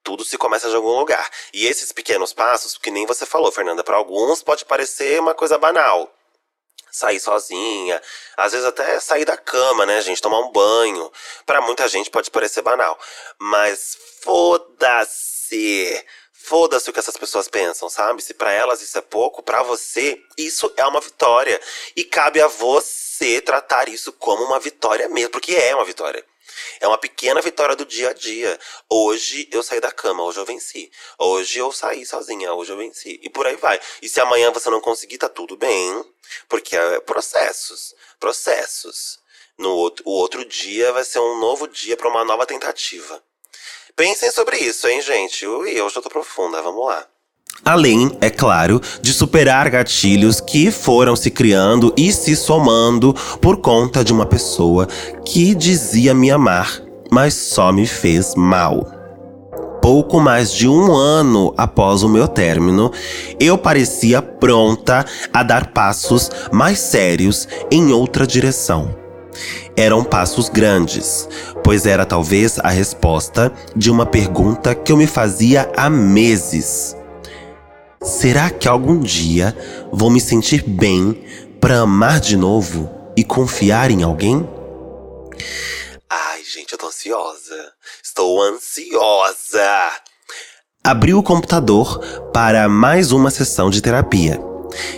Tudo 0.03 0.23
se 0.25 0.37
começa 0.37 0.69
de 0.69 0.75
algum 0.75 0.99
lugar. 0.99 1.29
E 1.53 1.65
esses 1.65 1.91
pequenos 1.91 2.33
passos, 2.33 2.77
que 2.77 2.91
nem 2.91 3.05
você 3.05 3.25
falou, 3.25 3.51
Fernanda, 3.51 3.83
para 3.83 3.95
alguns 3.95 4.43
pode 4.43 4.65
parecer 4.65 5.19
uma 5.19 5.33
coisa 5.33 5.57
banal. 5.57 6.13
Sair 6.91 7.19
sozinha, 7.19 8.01
às 8.35 8.51
vezes 8.51 8.67
até 8.67 8.99
sair 8.99 9.23
da 9.23 9.37
cama, 9.37 9.85
né, 9.85 10.01
gente? 10.01 10.21
Tomar 10.21 10.39
um 10.39 10.51
banho. 10.51 11.11
Para 11.45 11.61
muita 11.61 11.87
gente 11.87 12.09
pode 12.09 12.31
parecer 12.31 12.61
banal. 12.61 12.99
Mas 13.39 13.95
foda-se! 14.23 16.05
Foda-se 16.41 16.89
o 16.89 16.93
que 16.93 16.99
essas 16.99 17.17
pessoas 17.17 17.47
pensam, 17.47 17.89
sabe? 17.89 18.23
Se 18.23 18.33
para 18.33 18.51
elas 18.51 18.81
isso 18.81 18.97
é 18.97 19.01
pouco, 19.01 19.43
para 19.43 19.61
você 19.61 20.19
isso 20.37 20.71
é 20.77 20.85
uma 20.85 21.01
vitória. 21.01 21.59
E 21.95 22.03
cabe 22.03 22.41
a 22.41 22.47
você 22.47 23.41
tratar 23.41 23.89
isso 23.89 24.11
como 24.13 24.45
uma 24.45 24.59
vitória 24.59 25.07
mesmo, 25.09 25.29
porque 25.31 25.53
é 25.53 25.75
uma 25.75 25.85
vitória. 25.85 26.25
É 26.79 26.87
uma 26.87 26.97
pequena 26.97 27.41
vitória 27.41 27.75
do 27.75 27.85
dia 27.85 28.09
a 28.09 28.13
dia. 28.13 28.57
Hoje 28.89 29.47
eu 29.51 29.61
saí 29.61 29.79
da 29.79 29.91
cama, 29.91 30.23
hoje 30.23 30.39
eu 30.39 30.45
venci. 30.45 30.89
Hoje 31.19 31.59
eu 31.59 31.71
saí 31.71 32.05
sozinha, 32.05 32.53
hoje 32.53 32.71
eu 32.71 32.77
venci. 32.77 33.19
E 33.21 33.29
por 33.29 33.45
aí 33.45 33.55
vai. 33.57 33.79
E 34.01 34.09
se 34.09 34.19
amanhã 34.19 34.49
você 34.49 34.69
não 34.69 34.81
conseguir, 34.81 35.17
tá 35.17 35.29
tudo 35.29 35.57
bem. 35.57 36.03
Porque 36.47 36.75
é 36.75 36.99
processos. 37.01 37.93
Processos. 38.19 39.19
No 39.57 39.71
outro, 39.75 40.03
o 40.07 40.11
outro 40.11 40.45
dia 40.45 40.91
vai 40.93 41.03
ser 41.03 41.19
um 41.19 41.37
novo 41.37 41.67
dia 41.67 41.97
para 41.97 42.07
uma 42.07 42.23
nova 42.23 42.45
tentativa. 42.45 43.21
Pensem 43.99 44.31
sobre 44.31 44.55
isso, 44.55 44.87
hein, 44.87 45.01
gente? 45.01 45.45
Ui, 45.45 45.71
eu 45.71 45.89
já 45.89 46.01
tô 46.01 46.09
profunda, 46.09 46.61
vamos 46.61 46.85
lá. 46.85 47.03
Além, 47.65 48.17
é 48.21 48.29
claro, 48.29 48.81
de 49.01 49.11
superar 49.11 49.69
gatilhos 49.69 50.39
que 50.39 50.71
foram 50.71 51.17
se 51.17 51.29
criando 51.29 51.93
e 51.97 52.13
se 52.13 52.33
somando 52.33 53.13
por 53.41 53.57
conta 53.57 54.01
de 54.01 54.13
uma 54.13 54.25
pessoa 54.25 54.87
que 55.25 55.53
dizia 55.53 56.13
me 56.13 56.31
amar, 56.31 56.81
mas 57.11 57.33
só 57.33 57.73
me 57.73 57.85
fez 57.85 58.35
mal. 58.35 58.89
Pouco 59.81 60.17
mais 60.21 60.53
de 60.53 60.65
um 60.65 60.93
ano 60.95 61.53
após 61.57 62.01
o 62.01 62.07
meu 62.07 62.25
término, 62.25 62.93
eu 63.37 63.57
parecia 63.57 64.21
pronta 64.21 65.05
a 65.33 65.43
dar 65.43 65.73
passos 65.73 66.31
mais 66.53 66.79
sérios 66.79 67.49
em 67.69 67.91
outra 67.91 68.25
direção. 68.25 68.95
Eram 69.75 70.03
passos 70.03 70.49
grandes, 70.49 71.27
pois 71.69 71.85
era 71.85 72.03
talvez 72.03 72.57
a 72.57 72.69
resposta 72.69 73.53
de 73.75 73.91
uma 73.91 74.03
pergunta 74.03 74.73
que 74.73 74.91
eu 74.91 74.97
me 74.97 75.05
fazia 75.05 75.71
há 75.77 75.87
meses. 75.87 76.97
Será 78.01 78.49
que 78.49 78.67
algum 78.67 78.99
dia 78.99 79.55
vou 79.91 80.09
me 80.09 80.19
sentir 80.19 80.63
bem 80.63 81.23
para 81.61 81.81
amar 81.81 82.19
de 82.19 82.35
novo 82.35 82.89
e 83.15 83.23
confiar 83.23 83.91
em 83.91 84.01
alguém? 84.01 84.49
Ai, 86.09 86.41
gente, 86.43 86.71
eu 86.71 86.77
tô 86.79 86.87
ansiosa. 86.87 87.71
Estou 88.03 88.41
ansiosa. 88.41 89.91
Abri 90.83 91.13
o 91.13 91.21
computador 91.21 91.99
para 92.33 92.67
mais 92.67 93.11
uma 93.11 93.29
sessão 93.29 93.69
de 93.69 93.79
terapia. 93.79 94.41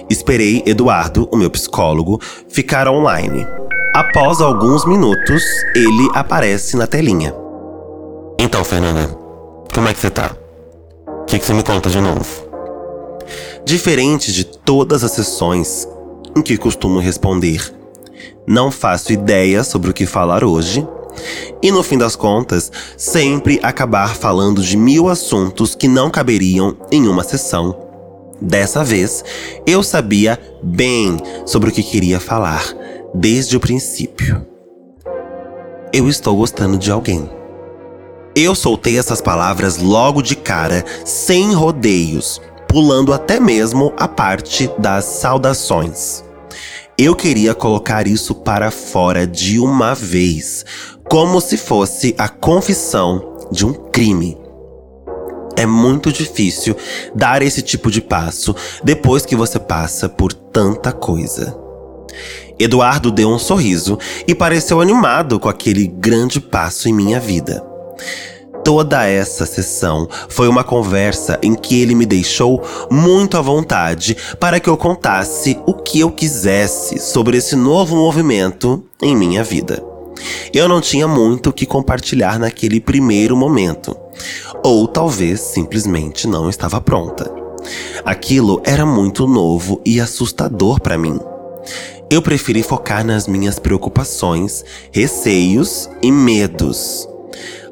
Esperei 0.09 0.63
Eduardo, 0.65 1.27
o 1.33 1.35
meu 1.35 1.51
psicólogo, 1.51 2.21
ficar 2.47 2.87
online. 2.87 3.45
Após 3.93 4.39
alguns 4.39 4.85
minutos, 4.85 5.43
ele 5.75 6.09
aparece 6.13 6.77
na 6.77 6.87
telinha. 6.87 7.35
Então, 8.39 8.63
Fernanda, 8.63 9.05
como 9.73 9.89
é 9.89 9.93
que 9.93 9.99
você 9.99 10.09
tá? 10.09 10.33
O 11.05 11.25
que, 11.25 11.37
que 11.37 11.45
você 11.45 11.53
me 11.53 11.61
conta 11.61 11.89
de 11.89 11.99
novo? 11.99 12.25
Diferente 13.65 14.31
de 14.31 14.45
todas 14.45 15.03
as 15.03 15.11
sessões 15.11 15.85
em 16.33 16.41
que 16.41 16.57
costumo 16.57 16.99
responder, 16.99 17.69
não 18.47 18.71
faço 18.71 19.11
ideia 19.11 19.61
sobre 19.61 19.89
o 19.89 19.93
que 19.93 20.05
falar 20.05 20.41
hoje, 20.41 20.87
e 21.61 21.69
no 21.69 21.83
fim 21.83 21.97
das 21.97 22.15
contas, 22.15 22.71
sempre 22.95 23.59
acabar 23.61 24.15
falando 24.15 24.61
de 24.61 24.77
mil 24.77 25.09
assuntos 25.09 25.75
que 25.75 25.89
não 25.89 26.09
caberiam 26.09 26.77
em 26.93 27.09
uma 27.09 27.25
sessão. 27.25 27.77
Dessa 28.39 28.85
vez, 28.85 29.21
eu 29.67 29.83
sabia 29.83 30.39
bem 30.63 31.17
sobre 31.45 31.69
o 31.69 31.73
que 31.73 31.83
queria 31.83 32.21
falar 32.21 32.63
desde 33.13 33.57
o 33.57 33.59
princípio. 33.59 34.45
Eu 35.93 36.07
estou 36.07 36.35
gostando 36.35 36.77
de 36.77 36.91
alguém. 36.91 37.29
Eu 38.35 38.55
soltei 38.55 38.97
essas 38.97 39.21
palavras 39.21 39.77
logo 39.77 40.21
de 40.21 40.35
cara, 40.35 40.85
sem 41.03 41.53
rodeios, 41.53 42.41
pulando 42.67 43.13
até 43.13 43.39
mesmo 43.39 43.91
a 43.97 44.07
parte 44.07 44.69
das 44.77 45.03
saudações. 45.03 46.23
Eu 46.97 47.15
queria 47.15 47.53
colocar 47.53 48.07
isso 48.07 48.33
para 48.33 48.71
fora 48.71 49.27
de 49.27 49.59
uma 49.59 49.93
vez, 49.93 50.63
como 51.09 51.41
se 51.41 51.57
fosse 51.57 52.15
a 52.17 52.29
confissão 52.29 53.35
de 53.51 53.65
um 53.65 53.73
crime. 53.73 54.37
É 55.57 55.65
muito 55.65 56.11
difícil 56.11 56.75
dar 57.13 57.41
esse 57.41 57.61
tipo 57.61 57.91
de 57.91 58.01
passo 58.01 58.55
depois 58.81 59.25
que 59.25 59.35
você 59.35 59.59
passa 59.59 60.07
por 60.07 60.31
tanta 60.31 60.93
coisa. 60.93 61.70
Eduardo 62.63 63.11
deu 63.11 63.29
um 63.29 63.39
sorriso 63.39 63.97
e 64.27 64.35
pareceu 64.35 64.81
animado 64.81 65.39
com 65.39 65.49
aquele 65.49 65.87
grande 65.87 66.39
passo 66.39 66.87
em 66.87 66.93
minha 66.93 67.19
vida. 67.19 67.63
Toda 68.63 69.07
essa 69.07 69.45
sessão 69.45 70.07
foi 70.29 70.47
uma 70.47 70.63
conversa 70.63 71.39
em 71.41 71.55
que 71.55 71.81
ele 71.81 71.95
me 71.95 72.05
deixou 72.05 72.61
muito 72.91 73.35
à 73.35 73.41
vontade 73.41 74.15
para 74.39 74.59
que 74.59 74.69
eu 74.69 74.77
contasse 74.77 75.57
o 75.65 75.73
que 75.73 75.99
eu 75.99 76.11
quisesse 76.11 76.99
sobre 76.99 77.37
esse 77.37 77.55
novo 77.55 77.95
movimento 77.95 78.83
em 79.01 79.15
minha 79.15 79.43
vida. 79.43 79.83
Eu 80.53 80.67
não 80.67 80.79
tinha 80.79 81.07
muito 81.07 81.49
o 81.49 81.53
que 81.53 81.65
compartilhar 81.65 82.37
naquele 82.37 82.79
primeiro 82.79 83.35
momento, 83.35 83.97
ou 84.63 84.87
talvez 84.87 85.39
simplesmente 85.39 86.27
não 86.27 86.47
estava 86.47 86.79
pronta. 86.79 87.31
Aquilo 88.05 88.61
era 88.63 88.85
muito 88.85 89.25
novo 89.25 89.81
e 89.83 89.99
assustador 89.99 90.79
para 90.79 90.97
mim 90.97 91.19
eu 92.11 92.21
preferi 92.21 92.61
focar 92.61 93.05
nas 93.05 93.25
minhas 93.25 93.57
preocupações, 93.57 94.65
receios 94.91 95.89
e 96.03 96.11
medos. 96.11 97.07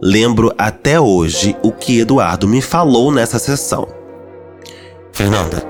Lembro 0.01 0.53
até 0.57 0.97
hoje 0.97 1.57
o 1.61 1.73
que 1.73 1.99
Eduardo 1.99 2.47
me 2.47 2.61
falou 2.61 3.11
nessa 3.11 3.37
sessão. 3.37 3.85
Fernanda, 5.11 5.61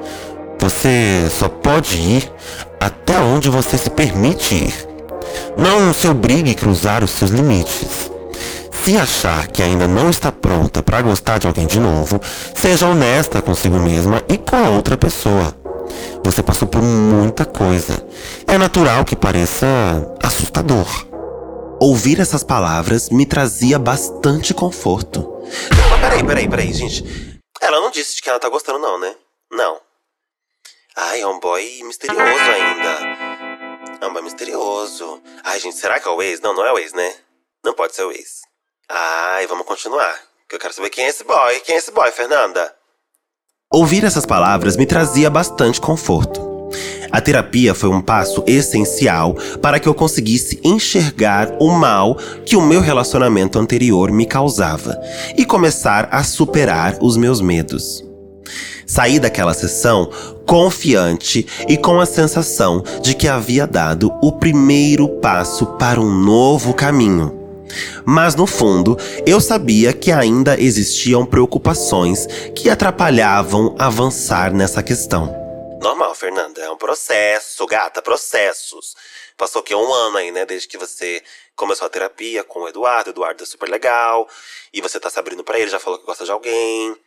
Você 0.59 1.27
só 1.31 1.47
pode 1.47 1.97
ir 1.97 2.31
até 2.79 3.17
onde 3.19 3.49
você 3.49 3.77
se 3.77 3.89
permite 3.89 4.53
ir. 4.53 4.73
Não 5.57 5.93
se 5.93 6.07
obrigue 6.07 6.51
a 6.51 6.55
cruzar 6.55 7.03
os 7.03 7.11
seus 7.11 7.31
limites. 7.31 8.11
Se 8.83 8.97
achar 8.97 9.47
que 9.47 9.63
ainda 9.63 9.87
não 9.87 10.09
está 10.09 10.31
pronta 10.31 10.83
para 10.83 11.01
gostar 11.01 11.39
de 11.39 11.47
alguém 11.47 11.65
de 11.65 11.79
novo, 11.79 12.19
seja 12.53 12.87
honesta 12.87 13.41
consigo 13.41 13.79
mesma 13.79 14.21
e 14.27 14.37
com 14.37 14.57
a 14.57 14.69
outra 14.69 14.97
pessoa. 14.97 15.55
Você 16.23 16.43
passou 16.43 16.67
por 16.67 16.81
muita 16.81 17.45
coisa. 17.45 18.05
É 18.47 18.57
natural 18.57 19.05
que 19.05 19.15
pareça 19.15 19.65
assustador. 20.21 20.87
Ouvir 21.79 22.19
essas 22.19 22.43
palavras 22.43 23.09
me 23.09 23.25
trazia 23.25 23.79
bastante 23.79 24.53
conforto. 24.53 25.21
Não, 25.21 25.89
mas 25.89 26.01
peraí, 26.01 26.23
peraí, 26.25 26.49
peraí, 26.49 26.73
gente. 26.73 27.39
Ela 27.61 27.79
não 27.79 27.89
disse 27.89 28.17
de 28.17 28.21
que 28.21 28.29
ela 28.29 28.39
tá 28.39 28.49
gostando, 28.49 28.79
não, 28.79 28.99
né? 28.99 29.15
Não. 29.51 29.79
Ai, 30.95 31.21
é 31.21 31.27
um 31.27 31.39
boy 31.39 31.83
misterioso 31.83 32.21
ainda. 32.21 33.97
É 34.01 34.07
um 34.07 34.13
boy 34.13 34.21
misterioso. 34.21 35.21
Ai, 35.43 35.59
gente, 35.59 35.77
será 35.77 35.99
que 35.99 36.07
é 36.07 36.11
o 36.11 36.21
ex? 36.21 36.41
Não, 36.41 36.53
não 36.53 36.65
é 36.65 36.73
o 36.73 36.77
ex, 36.77 36.93
né? 36.93 37.15
Não 37.63 37.73
pode 37.73 37.95
ser 37.95 38.03
o 38.03 38.11
ex. 38.11 38.41
Ai, 38.89 39.47
vamos 39.47 39.65
continuar. 39.65 40.19
Que 40.47 40.55
eu 40.55 40.59
quero 40.59 40.73
saber 40.73 40.89
quem 40.89 41.05
é 41.05 41.09
esse 41.09 41.23
boy. 41.23 41.59
Quem 41.61 41.75
é 41.75 41.77
esse 41.77 41.91
boy, 41.91 42.11
Fernanda? 42.11 42.75
Ouvir 43.71 44.03
essas 44.03 44.25
palavras 44.25 44.75
me 44.75 44.83
trazia 44.83 45.29
bastante 45.29 45.79
conforto. 45.79 46.41
A 47.11 47.21
terapia 47.21 47.75
foi 47.75 47.89
um 47.89 48.01
passo 48.01 48.43
essencial 48.47 49.35
para 49.61 49.79
que 49.79 49.87
eu 49.87 49.93
conseguisse 49.93 50.59
enxergar 50.63 51.55
o 51.59 51.69
mal 51.69 52.15
que 52.47 52.55
o 52.55 52.63
meu 52.63 52.81
relacionamento 52.81 53.59
anterior 53.59 54.11
me 54.11 54.25
causava 54.25 54.99
e 55.37 55.45
começar 55.45 56.09
a 56.11 56.23
superar 56.23 56.97
os 56.99 57.15
meus 57.15 57.41
medos. 57.41 58.03
Saí 58.87 59.19
daquela 59.19 59.53
sessão 59.53 60.09
confiante 60.47 61.45
e 61.67 61.77
com 61.77 61.99
a 61.99 62.07
sensação 62.07 62.83
de 63.03 63.13
que 63.13 63.27
havia 63.27 63.67
dado 63.67 64.11
o 64.19 64.31
primeiro 64.31 65.07
passo 65.19 65.67
para 65.77 66.01
um 66.01 66.11
novo 66.11 66.73
caminho. 66.73 67.38
Mas 68.05 68.35
no 68.35 68.47
fundo, 68.47 68.97
eu 69.25 69.39
sabia 69.39 69.93
que 69.93 70.11
ainda 70.11 70.59
existiam 70.59 71.25
preocupações 71.25 72.25
que 72.55 72.69
atrapalhavam 72.69 73.75
avançar 73.77 74.53
nessa 74.53 74.81
questão. 74.83 75.35
Normal, 75.81 76.13
Fernanda, 76.13 76.61
é 76.61 76.69
um 76.69 76.77
processo, 76.77 77.65
gata, 77.65 78.01
processos. 78.01 78.95
Passou 79.37 79.63
que 79.63 79.73
um 79.73 79.93
ano 79.93 80.17
aí, 80.17 80.31
né, 80.31 80.45
desde 80.45 80.67
que 80.67 80.77
você 80.77 81.23
começou 81.55 81.85
a 81.85 81.89
terapia 81.89 82.43
com 82.43 82.61
o 82.61 82.67
Eduardo, 82.67 83.11
Eduardo 83.11 83.43
é 83.43 83.45
super 83.45 83.69
legal, 83.69 84.27
e 84.73 84.81
você 84.81 84.99
tá 84.99 85.09
se 85.09 85.17
abrindo 85.17 85.43
pra 85.43 85.57
ele, 85.57 85.69
já 85.69 85.79
falou 85.79 85.97
que 85.97 86.05
gosta 86.05 86.25
de 86.25 86.31
alguém, 86.31 86.97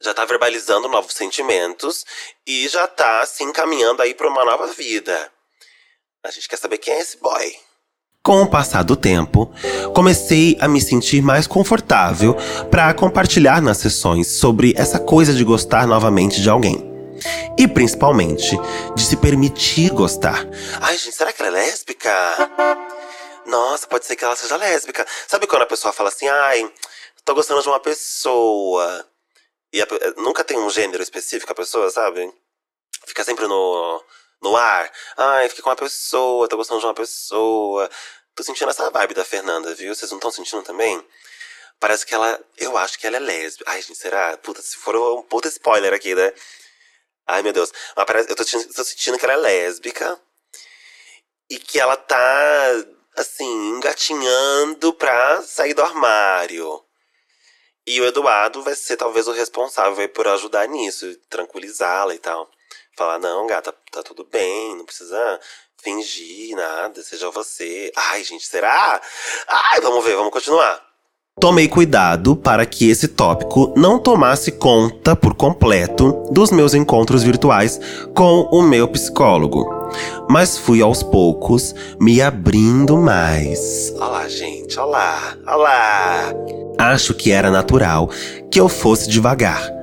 já 0.00 0.12
tá 0.12 0.24
verbalizando 0.24 0.88
novos 0.88 1.14
sentimentos 1.14 2.04
e 2.46 2.68
já 2.68 2.86
tá 2.86 3.24
se 3.24 3.42
encaminhando 3.42 4.02
aí 4.02 4.14
pra 4.14 4.28
uma 4.28 4.44
nova 4.44 4.66
vida. 4.68 5.32
A 6.22 6.30
gente 6.30 6.48
quer 6.48 6.56
saber 6.58 6.78
quem 6.78 6.92
é 6.92 7.00
esse 7.00 7.16
boy. 7.18 7.56
Com 8.22 8.42
o 8.42 8.50
passar 8.50 8.84
do 8.84 8.96
tempo, 8.96 9.50
comecei 9.94 10.54
a 10.60 10.68
me 10.68 10.78
sentir 10.78 11.22
mais 11.22 11.46
confortável 11.46 12.36
para 12.70 12.92
compartilhar 12.92 13.62
nas 13.62 13.78
sessões 13.78 14.26
sobre 14.26 14.74
essa 14.76 14.98
coisa 14.98 15.32
de 15.32 15.42
gostar 15.42 15.86
novamente 15.86 16.42
de 16.42 16.50
alguém. 16.50 16.86
E 17.56 17.66
principalmente, 17.66 18.58
de 18.94 19.02
se 19.02 19.16
permitir 19.16 19.90
gostar. 19.94 20.46
Ai, 20.82 20.98
gente, 20.98 21.16
será 21.16 21.32
que 21.32 21.40
ela 21.40 21.48
é 21.48 21.62
lésbica? 21.62 22.10
Nossa, 23.46 23.86
pode 23.86 24.04
ser 24.04 24.16
que 24.16 24.24
ela 24.24 24.36
seja 24.36 24.56
lésbica. 24.56 25.06
Sabe 25.26 25.46
quando 25.46 25.62
a 25.62 25.66
pessoa 25.66 25.90
fala 25.90 26.10
assim, 26.10 26.28
ai, 26.28 26.70
tô 27.24 27.34
gostando 27.34 27.62
de 27.62 27.68
uma 27.68 27.80
pessoa. 27.80 29.06
E 29.72 29.80
a, 29.80 29.86
nunca 30.18 30.44
tem 30.44 30.58
um 30.58 30.68
gênero 30.68 31.02
específico 31.02 31.52
a 31.52 31.54
pessoa, 31.54 31.88
sabe? 31.90 32.30
Fica 33.06 33.24
sempre 33.24 33.46
no 33.46 34.02
no 34.42 34.56
ar. 34.56 34.90
Ai, 35.16 35.48
fiquei 35.48 35.62
com 35.62 35.70
uma 35.70 35.76
pessoa, 35.76 36.48
tô 36.48 36.56
gostando 36.56 36.80
de 36.80 36.86
uma 36.86 36.94
pessoa. 36.94 37.90
Tô 38.34 38.42
sentindo 38.42 38.70
essa 38.70 38.90
vibe 38.90 39.14
da 39.14 39.24
Fernanda, 39.24 39.74
viu? 39.74 39.94
Vocês 39.94 40.10
não 40.10 40.18
estão 40.18 40.30
sentindo 40.30 40.62
também? 40.62 41.04
Parece 41.78 42.06
que 42.06 42.14
ela. 42.14 42.40
Eu 42.58 42.76
acho 42.78 42.98
que 42.98 43.06
ela 43.06 43.16
é 43.16 43.20
lésbica. 43.20 43.70
Ai, 43.70 43.82
gente, 43.82 43.98
será? 43.98 44.36
Puta, 44.38 44.62
se 44.62 44.76
for 44.76 44.96
um 44.96 45.22
puta 45.22 45.48
spoiler 45.48 45.92
aqui, 45.94 46.14
né? 46.14 46.32
Ai, 47.26 47.42
meu 47.42 47.52
Deus. 47.52 47.72
Mas 47.96 48.06
parece, 48.06 48.30
eu 48.30 48.36
tô, 48.36 48.44
tô 48.44 48.84
sentindo 48.84 49.18
que 49.18 49.24
ela 49.24 49.34
é 49.34 49.36
lésbica. 49.36 50.20
E 51.50 51.58
que 51.58 51.80
ela 51.80 51.96
tá, 51.96 52.84
assim, 53.16 53.70
engatinhando 53.70 54.92
pra 54.94 55.42
sair 55.42 55.74
do 55.74 55.82
armário. 55.82 56.84
E 57.86 58.00
o 58.00 58.06
Eduardo 58.06 58.62
vai 58.62 58.76
ser 58.76 58.96
talvez 58.96 59.26
o 59.26 59.32
responsável 59.32 60.08
por 60.10 60.28
ajudar 60.28 60.68
nisso, 60.68 61.16
tranquilizá-la 61.28 62.14
e 62.14 62.18
tal 62.18 62.50
falar: 62.96 63.18
não, 63.18 63.46
gata, 63.46 63.74
tá 63.90 64.02
tudo 64.02 64.26
bem, 64.30 64.76
não 64.76 64.84
precisa 64.84 65.40
fingir 65.82 66.54
nada, 66.56 67.02
seja 67.02 67.30
você. 67.30 67.90
Ai, 67.96 68.22
gente, 68.22 68.46
será? 68.46 69.00
Ai, 69.48 69.80
vamos 69.80 70.04
ver, 70.04 70.16
vamos 70.16 70.32
continuar. 70.32 70.90
Tomei 71.40 71.68
cuidado 71.68 72.36
para 72.36 72.66
que 72.66 72.90
esse 72.90 73.08
tópico 73.08 73.72
não 73.74 73.98
tomasse 73.98 74.52
conta 74.52 75.16
por 75.16 75.34
completo 75.34 76.26
dos 76.30 76.50
meus 76.50 76.74
encontros 76.74 77.22
virtuais 77.22 77.80
com 78.14 78.42
o 78.52 78.62
meu 78.62 78.86
psicólogo. 78.88 79.66
Mas 80.28 80.58
fui 80.58 80.82
aos 80.82 81.02
poucos 81.02 81.74
me 81.98 82.20
abrindo 82.20 82.96
mais. 82.98 83.90
Olá, 83.96 84.28
gente, 84.28 84.78
olá, 84.78 85.34
olá. 85.46 86.34
Acho 86.78 87.14
que 87.14 87.32
era 87.32 87.50
natural 87.50 88.10
que 88.50 88.60
eu 88.60 88.68
fosse 88.68 89.08
devagar 89.08 89.79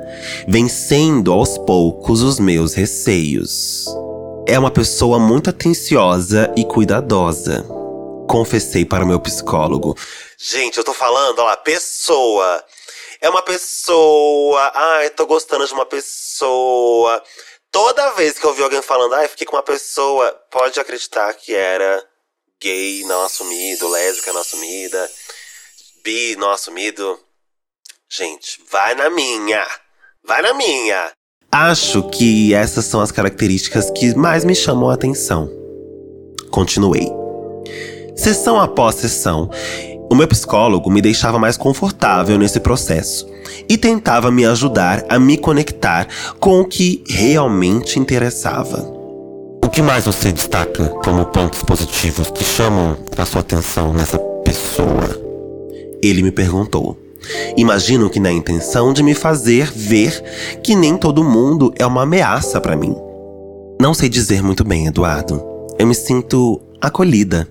vencendo 0.48 1.32
aos 1.32 1.58
poucos 1.58 2.22
os 2.22 2.40
meus 2.40 2.74
receios. 2.74 3.86
É 4.48 4.58
uma 4.58 4.72
pessoa 4.72 5.20
muito 5.20 5.50
atenciosa 5.50 6.54
e 6.56 6.64
cuidadosa. 6.64 7.66
Confessei 8.30 8.86
para 8.86 9.04
o 9.04 9.08
meu 9.08 9.20
psicólogo. 9.20 9.96
Gente, 10.38 10.78
eu 10.78 10.84
tô 10.84 10.94
falando, 10.94 11.44
lá, 11.44 11.58
pessoa. 11.58 12.64
É 13.20 13.30
uma 13.30 13.42
pessoa. 13.42 14.72
Ai, 14.74 15.10
tô 15.10 15.26
gostando 15.26 15.66
de 15.66 15.74
uma 15.74 15.86
pessoa. 15.86 17.22
Toda 17.72 18.12
vez 18.12 18.40
que 18.40 18.46
eu 18.46 18.50
ouvi 18.50 18.64
alguém 18.64 18.82
falando, 18.82 19.16
ai, 19.16 19.28
fiquei 19.28 19.46
com 19.46 19.56
uma 19.56 19.64
pessoa, 19.64 20.32
pode 20.50 20.80
acreditar 20.80 21.34
que 21.34 21.54
era 21.54 22.04
gay 22.60 23.04
não 23.06 23.24
assumido, 23.24 23.90
lésbica 23.90 24.34
não 24.34 24.42
assumida, 24.42 25.12
bi 26.04 26.36
não 26.38 26.52
assumido. 26.52 27.20
Gente, 28.10 28.64
vai 28.72 28.96
na 28.96 29.10
minha. 29.10 29.68
Vai 30.28 30.42
na 30.42 30.54
minha! 30.54 31.12
Acho 31.50 32.04
que 32.04 32.54
essas 32.54 32.84
são 32.84 33.00
as 33.00 33.14
características 33.14 33.90
que 33.92 34.14
mais 34.14 34.44
me 34.44 34.54
chamam 34.54 34.90
a 34.90 34.94
atenção. 34.94 35.50
Continuei. 36.52 37.10
Sessão 38.14 38.60
após 38.60 38.96
sessão, 38.96 39.50
o 40.12 40.16
meu 40.16 40.28
psicólogo 40.28 40.92
me 40.92 41.02
deixava 41.02 41.40
mais 41.40 41.56
confortável 41.56 42.38
nesse 42.38 42.60
processo 42.60 43.26
e 43.70 43.78
tentava 43.78 44.30
me 44.30 44.46
ajudar 44.46 45.06
a 45.08 45.18
me 45.18 45.38
conectar 45.38 46.10
com 46.42 46.60
o 46.60 46.66
que 46.66 47.06
realmente 47.08 47.98
interessava. 47.98 48.80
O 49.64 49.70
que 49.70 49.82
mais 49.82 50.04
você 50.04 50.34
destaca 50.34 50.90
como 51.06 51.26
pontos 51.28 51.64
positivos 51.64 52.30
que 52.32 52.44
chamam 52.44 52.98
a 53.18 53.26
sua 53.26 53.40
atenção 53.40 53.94
nessa 53.94 54.20
pessoa? 54.44 55.08
Ele 56.04 56.22
me 56.22 56.32
perguntou. 56.32 57.07
Imagino 57.56 58.10
que 58.10 58.20
na 58.20 58.32
intenção 58.32 58.94
de 58.94 59.04
me 59.04 59.14
fazer 59.14 59.72
ver 59.72 60.22
que 60.64 60.76
nem 60.76 60.98
todo 60.98 61.24
mundo 61.24 61.74
é 61.78 61.86
uma 61.86 62.04
ameaça 62.04 62.60
para 62.62 62.76
mim. 62.76 62.96
Não 63.80 63.94
sei 63.94 64.10
dizer 64.10 64.42
muito 64.42 64.64
bem, 64.64 64.88
Eduardo. 64.88 65.44
Eu 65.78 65.86
me 65.86 65.96
sinto 65.96 66.60
acolhida. 66.82 67.48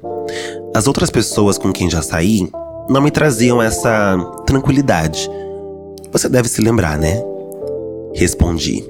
As 0.74 0.86
outras 0.86 1.10
pessoas 1.10 1.56
com 1.56 1.72
quem 1.72 1.88
já 1.88 2.02
saí 2.02 2.48
não 2.88 3.00
me 3.00 3.10
traziam 3.10 3.62
essa 3.62 4.16
tranquilidade. 4.46 5.30
Você 6.12 6.28
deve 6.28 6.48
se 6.48 6.60
lembrar, 6.60 6.98
né? 6.98 7.22
Respondi. 8.14 8.84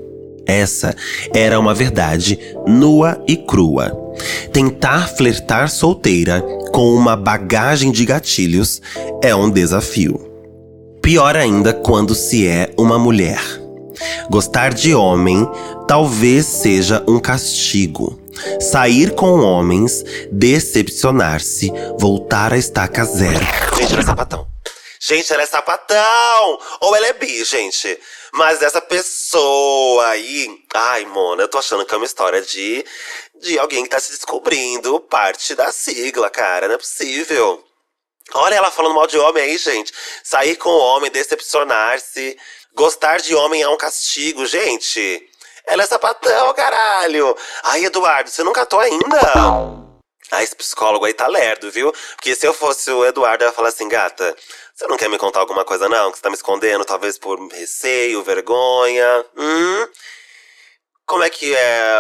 Essa 0.47 0.95
era 1.35 1.59
uma 1.59 1.75
verdade 1.75 2.39
nua 2.67 3.21
e 3.27 3.37
crua. 3.37 3.93
Tentar 4.53 5.09
flertar 5.09 5.69
solteira 5.69 6.41
com 6.73 6.95
uma 6.95 7.17
bagagem 7.17 7.91
de 7.91 8.05
gatilhos 8.05 8.81
é 9.23 9.35
um 9.35 9.51
desafio. 9.51 10.26
Pior 11.07 11.37
ainda 11.37 11.73
quando 11.73 12.17
se 12.17 12.49
é 12.49 12.75
uma 12.77 12.99
mulher. 12.99 13.41
Gostar 14.29 14.75
de 14.75 14.93
homem 14.93 15.47
talvez 15.87 16.45
seja 16.47 17.01
um 17.07 17.21
castigo. 17.21 18.21
Sair 18.61 19.15
com 19.15 19.39
homens, 19.39 20.03
decepcionar-se, 20.33 21.71
voltar 21.97 22.53
a 22.53 22.59
estaca 22.59 23.05
zero. 23.05 23.39
Gente, 23.79 23.93
ela 23.93 24.03
é 24.03 24.05
sapatão. 24.05 24.49
Gente, 24.99 25.33
ela 25.33 25.43
é 25.45 25.47
sapatão! 25.47 26.59
Ou 26.81 26.97
ela 26.97 27.07
é 27.07 27.13
bi, 27.13 27.45
gente. 27.45 28.01
Mas 28.33 28.61
essa 28.61 28.81
pessoa 28.81 30.09
aí. 30.09 30.59
Ai, 30.75 31.05
Mona, 31.05 31.43
eu 31.43 31.49
tô 31.49 31.59
achando 31.59 31.87
que 31.87 31.95
é 31.95 31.97
uma 31.97 32.05
história 32.05 32.43
de, 32.43 32.85
de 33.41 33.57
alguém 33.61 33.85
que 33.85 33.91
tá 33.91 34.01
se 34.01 34.11
descobrindo 34.11 34.99
parte 34.99 35.55
da 35.55 35.71
sigla, 35.71 36.29
cara. 36.29 36.67
Não 36.67 36.75
é 36.75 36.79
possível. 36.79 37.63
Olha 38.35 38.57
ela 38.57 38.71
falando 38.71 38.95
mal 38.95 39.07
de 39.07 39.19
homem 39.19 39.43
aí, 39.43 39.59
gente. 39.59 39.93
Sair 40.23 40.57
com 40.57 40.69
o 40.69 40.79
homem, 40.79 41.11
decepcionar-se. 41.11 42.37
Gostar 42.75 43.21
de 43.21 43.35
homem 43.35 43.63
é 43.63 43.69
um 43.69 43.77
castigo, 43.77 44.45
gente. 44.45 45.31
Ela 45.67 45.83
é 45.83 45.87
sapatão, 45.87 46.55
caralho! 46.55 47.37
Ai, 47.65 47.85
Eduardo, 47.85 48.31
você 48.31 48.45
não 48.45 48.53
catou 48.53 48.79
ainda? 48.79 49.19
Ah, 50.31 50.43
esse 50.43 50.55
psicólogo 50.55 51.05
aí 51.05 51.15
tá 51.15 51.27
lerdo, 51.27 51.71
viu? 51.71 51.93
Porque 52.15 52.35
se 52.35 52.47
eu 52.47 52.53
fosse 52.53 52.91
o 52.91 53.05
Eduardo, 53.05 53.45
eu 53.45 53.49
ia 53.49 53.53
falar 53.53 53.69
assim, 53.69 53.89
gata, 53.89 54.37
você 54.75 54.87
não 54.87 54.97
quer 54.97 55.09
me 55.09 55.19
contar 55.19 55.41
alguma 55.41 55.65
coisa, 55.65 55.89
não? 55.89 56.11
Que 56.11 56.19
você 56.19 56.23
tá 56.23 56.31
me 56.31 56.37
escondendo, 56.37 56.85
talvez 56.85 57.19
por 57.19 57.41
receio, 57.49 58.23
vergonha? 58.23 59.25
Hum? 59.37 59.89
Como 61.17 61.25
é 61.25 61.31
que 61.31 61.57
é? 61.57 61.95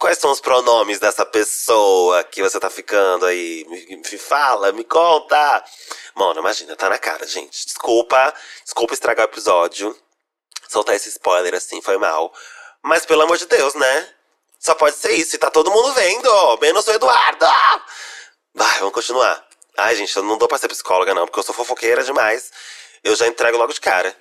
Quais 0.00 0.18
são 0.18 0.32
os 0.32 0.40
pronomes 0.40 0.98
dessa 0.98 1.24
pessoa 1.24 2.24
que 2.24 2.42
você 2.42 2.58
tá 2.58 2.68
ficando 2.68 3.24
aí? 3.24 3.64
Me, 3.68 3.98
me 3.98 4.18
fala, 4.18 4.72
me 4.72 4.82
conta! 4.82 5.64
Mano, 6.16 6.40
imagina, 6.40 6.74
tá 6.74 6.90
na 6.90 6.98
cara, 6.98 7.24
gente. 7.24 7.64
Desculpa, 7.64 8.34
desculpa 8.64 8.94
estragar 8.94 9.26
o 9.26 9.30
episódio. 9.30 9.96
Soltar 10.68 10.96
esse 10.96 11.08
spoiler 11.08 11.54
assim, 11.54 11.80
foi 11.80 11.96
mal. 11.98 12.34
Mas 12.82 13.06
pelo 13.06 13.22
amor 13.22 13.36
de 13.36 13.46
Deus, 13.46 13.74
né? 13.76 14.08
Só 14.58 14.74
pode 14.74 14.96
ser 14.96 15.12
isso, 15.12 15.36
e 15.36 15.38
tá 15.38 15.48
todo 15.48 15.70
mundo 15.70 15.92
vendo, 15.92 16.58
menos 16.60 16.84
o 16.88 16.90
Eduardo! 16.90 17.46
Vai, 18.52 18.78
vamos 18.80 18.92
continuar. 18.92 19.46
Ai, 19.78 19.94
gente, 19.94 20.16
eu 20.16 20.24
não 20.24 20.36
dou 20.36 20.48
pra 20.48 20.58
ser 20.58 20.66
psicóloga, 20.66 21.14
não, 21.14 21.26
porque 21.26 21.38
eu 21.38 21.44
sou 21.44 21.54
fofoqueira 21.54 22.02
demais. 22.02 22.50
Eu 23.04 23.14
já 23.14 23.28
entrego 23.28 23.56
logo 23.56 23.72
de 23.72 23.80
cara. 23.80 24.12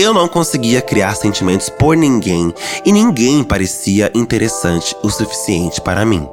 Eu 0.00 0.14
não 0.14 0.28
conseguia 0.28 0.80
criar 0.80 1.16
sentimentos 1.16 1.68
por 1.68 1.96
ninguém 1.96 2.54
e 2.84 2.92
ninguém 2.92 3.42
parecia 3.42 4.12
interessante 4.14 4.96
o 5.02 5.10
suficiente 5.10 5.80
para 5.80 6.04
mim. 6.04 6.24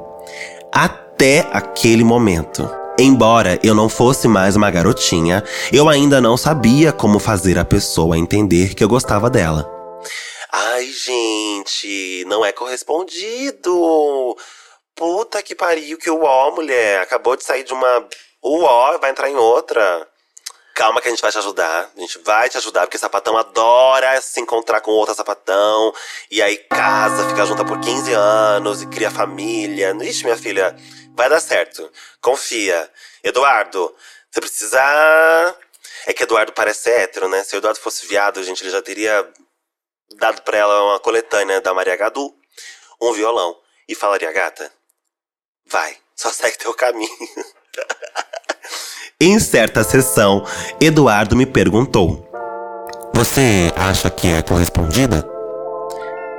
Até 0.72 1.40
aquele 1.50 2.04
momento. 2.04 2.70
Embora 2.96 3.58
eu 3.64 3.74
não 3.74 3.88
fosse 3.88 4.28
mais 4.28 4.54
uma 4.54 4.70
garotinha, 4.70 5.42
eu 5.72 5.88
ainda 5.88 6.20
não 6.20 6.36
sabia 6.36 6.92
como 6.92 7.18
fazer 7.18 7.58
a 7.58 7.64
pessoa 7.64 8.16
entender 8.16 8.72
que 8.72 8.84
eu 8.84 8.88
gostava 8.88 9.28
dela. 9.28 9.68
Ai, 10.52 10.86
gente, 10.86 12.24
não 12.28 12.44
é 12.44 12.52
correspondido. 12.52 14.36
Puta 14.94 15.42
que 15.42 15.56
pariu, 15.56 15.98
que 15.98 16.08
uó, 16.08 16.52
mulher. 16.52 17.00
Acabou 17.00 17.36
de 17.36 17.42
sair 17.42 17.64
de 17.64 17.72
uma 17.72 18.06
uó, 18.44 18.96
vai 18.98 19.10
entrar 19.10 19.28
em 19.28 19.34
outra. 19.34 20.06
Calma 20.76 21.00
que 21.00 21.08
a 21.08 21.10
gente 21.10 21.22
vai 21.22 21.32
te 21.32 21.38
ajudar. 21.38 21.90
A 21.96 22.00
gente 22.00 22.18
vai 22.18 22.50
te 22.50 22.58
ajudar, 22.58 22.82
porque 22.82 22.98
sapatão 22.98 23.34
adora 23.38 24.20
se 24.20 24.38
encontrar 24.42 24.82
com 24.82 24.90
outra 24.90 25.14
sapatão. 25.14 25.94
E 26.30 26.42
aí 26.42 26.58
casa, 26.58 27.26
fica 27.30 27.46
junta 27.46 27.64
por 27.64 27.80
15 27.80 28.12
anos 28.12 28.82
e 28.82 28.86
cria 28.86 29.10
família. 29.10 29.96
Ixi, 30.02 30.24
minha 30.24 30.36
filha, 30.36 30.76
vai 31.14 31.30
dar 31.30 31.40
certo. 31.40 31.90
Confia. 32.20 32.92
Eduardo, 33.24 33.96
você 34.30 34.38
precisa. 34.38 34.78
É 36.06 36.12
que 36.12 36.24
Eduardo 36.24 36.52
parece 36.52 36.90
hétero, 36.90 37.26
né? 37.26 37.42
Se 37.42 37.56
o 37.56 37.58
Eduardo 37.58 37.80
fosse 37.80 38.06
viado, 38.06 38.44
gente, 38.44 38.62
ele 38.62 38.70
já 38.70 38.82
teria 38.82 39.26
dado 40.18 40.42
pra 40.42 40.58
ela 40.58 40.82
uma 40.90 41.00
coletânea 41.00 41.58
da 41.62 41.72
Maria 41.72 41.96
Gadu, 41.96 42.36
um 43.00 43.14
violão. 43.14 43.58
E 43.88 43.94
falaria, 43.94 44.30
gata, 44.30 44.70
vai, 45.64 45.96
só 46.14 46.30
segue 46.30 46.58
teu 46.58 46.74
caminho. 46.74 47.08
Em 49.18 49.38
certa 49.38 49.82
sessão, 49.82 50.44
Eduardo 50.78 51.34
me 51.34 51.46
perguntou: 51.46 52.22
Você 53.14 53.72
acha 53.74 54.10
que 54.10 54.28
é 54.28 54.42
correspondida? 54.42 55.26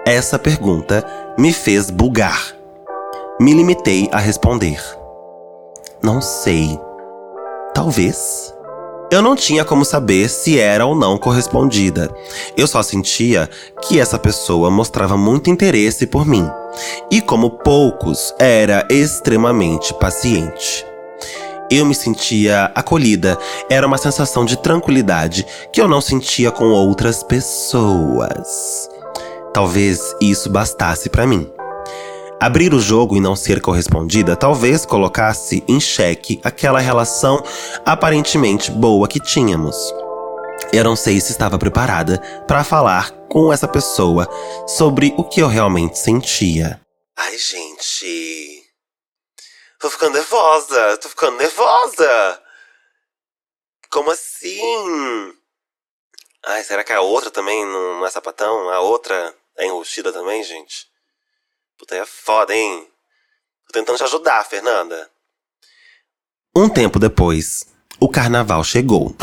Essa 0.06 0.38
pergunta 0.38 1.04
me 1.40 1.52
fez 1.52 1.90
bugar. 1.90 2.56
Me 3.42 3.52
limitei 3.52 4.08
a 4.12 4.20
responder: 4.20 4.80
Não 6.04 6.22
sei. 6.22 6.80
Talvez. 7.74 8.54
Eu 9.10 9.24
não 9.24 9.36
tinha 9.36 9.66
como 9.66 9.84
saber 9.84 10.30
se 10.30 10.60
era 10.60 10.86
ou 10.86 10.96
não 10.96 11.18
correspondida. 11.18 12.16
Eu 12.56 12.68
só 12.68 12.84
sentia 12.84 13.50
que 13.82 14.00
essa 14.00 14.20
pessoa 14.20 14.70
mostrava 14.70 15.18
muito 15.18 15.50
interesse 15.50 16.06
por 16.06 16.28
mim. 16.28 16.48
E 17.10 17.22
como 17.22 17.50
poucos, 17.50 18.36
era 18.38 18.88
extremamente 18.92 19.96
paciente. 19.96 20.87
Eu 21.70 21.86
me 21.86 21.94
sentia 21.94 22.72
acolhida. 22.74 23.38
Era 23.70 23.86
uma 23.86 23.98
sensação 23.98 24.46
de 24.46 24.58
tranquilidade 24.58 25.46
que 25.72 25.82
eu 25.82 25.88
não 25.88 26.00
sentia 26.00 26.52
com 26.52 26.66
outras 26.66 27.24
pessoas. 27.24 28.90
Talvez 29.54 30.16
isso 30.22 30.50
bastasse 30.50 31.10
para 31.10 31.28
mim. 31.28 31.50
Abrir 32.40 32.74
o 32.74 32.80
jogo 32.80 33.18
e 33.18 33.20
não 33.20 33.36
ser 33.36 33.60
correspondida 33.60 34.36
talvez 34.36 34.86
colocasse 34.86 35.64
em 35.68 35.80
xeque 35.80 36.40
aquela 36.44 36.80
relação 36.80 37.44
aparentemente 37.84 38.70
boa 38.70 39.08
que 39.08 39.20
tínhamos. 39.20 39.76
Eu 40.72 40.84
não 40.84 40.96
sei 40.96 41.20
se 41.20 41.32
estava 41.32 41.58
preparada 41.58 42.22
para 42.48 42.64
falar 42.64 43.12
com 43.30 43.52
essa 43.52 43.68
pessoa 43.68 44.28
sobre 44.68 45.14
o 45.18 45.24
que 45.24 45.42
eu 45.42 45.48
realmente 45.48 45.98
sentia. 45.98 46.80
Ai, 47.18 47.36
gente. 47.38 48.57
Tô 49.80 49.90
ficando 49.92 50.14
nervosa, 50.14 50.98
tô 50.98 51.10
ficando 51.10 51.38
nervosa. 51.38 52.44
Como 53.92 54.10
assim? 54.10 55.34
Ai, 56.46 56.64
será 56.64 56.84
que 56.84 56.94
a 56.94 57.02
outra 57.02 57.30
também 57.30 57.64
não, 57.66 58.06
é 58.06 58.10
sapatão? 58.10 58.70
A 58.70 58.80
outra 58.80 59.36
é 59.58 59.68
enrustida 59.68 60.12
também, 60.12 60.44
gente? 60.44 60.88
Puta, 61.78 61.96
é 61.96 62.06
foda, 62.06 62.56
hein? 62.56 62.90
Tô 63.68 63.74
tentando 63.74 63.98
te 63.98 64.04
ajudar, 64.04 64.44
Fernanda. 64.46 65.10
Um 66.56 66.68
tempo 66.68 66.98
depois, 66.98 67.68
o 68.00 68.10
carnaval 68.10 68.64
chegou. 68.64 69.16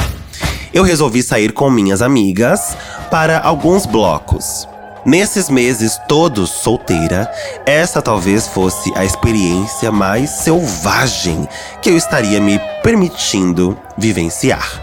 Eu 0.73 0.85
resolvi 0.85 1.23
sair 1.23 1.53
com 1.53 1.69
minhas 1.69 2.01
amigas 2.01 2.77
para 3.11 3.41
alguns 3.41 3.87
blocos. 3.87 4.69
Nesses 5.05 5.51
meses 5.51 6.01
todos 6.09 6.49
solteira, 6.51 7.31
essa 7.67 8.01
talvez 8.01 8.49
fosse 8.49 8.91
a 8.97 9.05
experiência 9.05 9.93
mais 9.93 10.31
selvagem 10.31 11.47
que 11.83 11.91
eu 11.91 11.97
estaria 11.97 12.41
me 12.41 12.59
permitindo 12.83 13.77
vivenciar. 13.99 14.81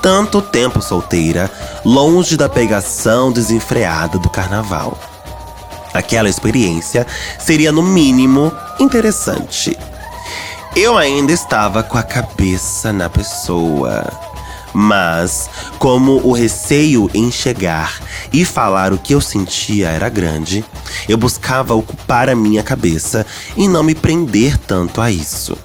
Tanto 0.00 0.40
tempo 0.40 0.80
solteira, 0.80 1.50
longe 1.84 2.34
da 2.34 2.48
pegação 2.48 3.30
desenfreada 3.30 4.18
do 4.18 4.30
carnaval. 4.30 4.96
Aquela 5.92 6.30
experiência 6.30 7.06
seria, 7.38 7.70
no 7.70 7.82
mínimo, 7.82 8.50
interessante. 8.78 9.78
Eu 10.74 10.96
ainda 10.96 11.32
estava 11.32 11.82
com 11.82 11.98
a 11.98 12.02
cabeça 12.02 12.92
na 12.92 13.10
pessoa 13.10 14.04
mas, 14.78 15.48
como 15.78 16.20
o 16.22 16.32
receio 16.32 17.10
em 17.14 17.32
chegar 17.32 17.98
e 18.30 18.44
falar 18.44 18.92
o 18.92 18.98
que 18.98 19.14
eu 19.14 19.22
sentia 19.22 19.88
era 19.88 20.10
grande, 20.10 20.62
eu 21.08 21.16
buscava 21.16 21.72
ocupar 21.72 22.28
a 22.28 22.36
minha 22.36 22.62
cabeça 22.62 23.24
e 23.56 23.68
não 23.68 23.82
me 23.82 23.94
prender 23.94 24.58
tanto 24.58 25.00
a 25.00 25.10
isso. 25.10 25.56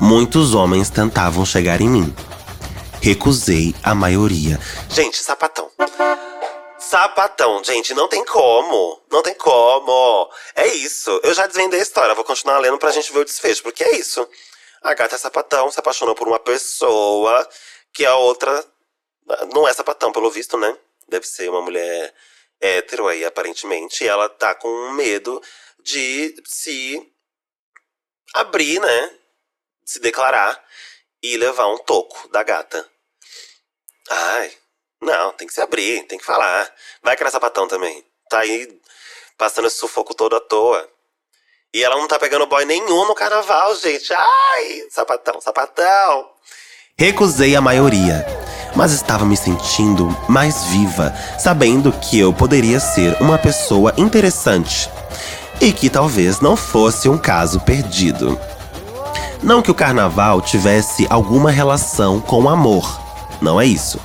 Muitos 0.00 0.54
homens 0.54 0.88
tentavam 0.88 1.44
chegar 1.44 1.82
em 1.82 1.88
mim. 1.90 2.16
Recusei 3.02 3.74
a 3.82 3.94
maioria. 3.94 4.58
Gente, 4.88 5.18
sapatão. 5.18 5.68
Sapatão, 6.78 7.62
gente, 7.62 7.92
não 7.92 8.08
tem 8.08 8.24
como. 8.24 9.02
Não 9.12 9.22
tem 9.22 9.34
como. 9.34 10.30
É 10.54 10.66
isso. 10.68 11.10
Eu 11.22 11.34
já 11.34 11.46
desvendei 11.46 11.80
a 11.80 11.82
história. 11.82 12.14
Vou 12.14 12.24
continuar 12.24 12.58
lendo 12.58 12.78
pra 12.78 12.90
gente 12.90 13.12
ver 13.12 13.18
o 13.18 13.24
desfecho, 13.24 13.62
porque 13.62 13.84
é 13.84 13.98
isso. 13.98 14.26
A 14.82 14.94
gata 14.94 15.16
é 15.16 15.18
sapatão, 15.18 15.70
se 15.70 15.80
apaixonou 15.80 16.14
por 16.14 16.26
uma 16.26 16.38
pessoa 16.38 17.46
que 17.96 18.04
a 18.04 18.14
outra 18.14 18.62
não 19.54 19.66
é 19.66 19.72
sapatão, 19.72 20.12
pelo 20.12 20.30
visto, 20.30 20.58
né? 20.58 20.78
Deve 21.08 21.26
ser 21.26 21.48
uma 21.48 21.62
mulher 21.62 22.14
hétero 22.60 23.08
aí, 23.08 23.24
aparentemente. 23.24 24.04
E 24.04 24.06
ela 24.06 24.28
tá 24.28 24.54
com 24.54 24.90
medo 24.90 25.42
de 25.80 26.34
se 26.44 27.10
abrir, 28.34 28.78
né? 28.80 29.18
Se 29.82 29.98
declarar 29.98 30.62
e 31.22 31.38
levar 31.38 31.68
um 31.68 31.78
toco 31.78 32.28
da 32.28 32.42
gata. 32.42 32.86
Ai, 34.10 34.54
não, 35.00 35.32
tem 35.32 35.48
que 35.48 35.54
se 35.54 35.62
abrir, 35.62 36.06
tem 36.06 36.18
que 36.18 36.24
falar. 36.24 36.70
Vai 37.02 37.16
que 37.16 37.22
era 37.22 37.30
sapatão 37.30 37.66
também. 37.66 38.04
Tá 38.28 38.40
aí 38.40 38.78
passando 39.38 39.68
esse 39.68 39.78
sufoco 39.78 40.14
todo 40.14 40.36
à 40.36 40.40
toa. 40.40 40.86
E 41.72 41.82
ela 41.82 41.96
não 41.96 42.06
tá 42.06 42.18
pegando 42.18 42.46
boy 42.46 42.66
nenhum 42.66 43.06
no 43.06 43.14
carnaval, 43.14 43.74
gente. 43.76 44.12
Ai, 44.12 44.86
sapatão, 44.90 45.40
sapatão. 45.40 46.36
Recusei 46.98 47.54
a 47.54 47.60
maioria, 47.60 48.26
mas 48.74 48.90
estava 48.90 49.26
me 49.26 49.36
sentindo 49.36 50.16
mais 50.26 50.64
viva, 50.64 51.14
sabendo 51.38 51.92
que 51.92 52.18
eu 52.18 52.32
poderia 52.32 52.80
ser 52.80 53.14
uma 53.20 53.36
pessoa 53.36 53.92
interessante 53.98 54.88
e 55.60 55.72
que 55.72 55.90
talvez 55.90 56.40
não 56.40 56.56
fosse 56.56 57.06
um 57.06 57.18
caso 57.18 57.60
perdido. 57.60 58.40
Não 59.42 59.60
que 59.60 59.70
o 59.70 59.74
carnaval 59.74 60.40
tivesse 60.40 61.06
alguma 61.10 61.50
relação 61.50 62.18
com 62.18 62.44
o 62.44 62.48
amor, 62.48 62.98
não 63.42 63.60
é 63.60 63.66
isso. 63.66 64.00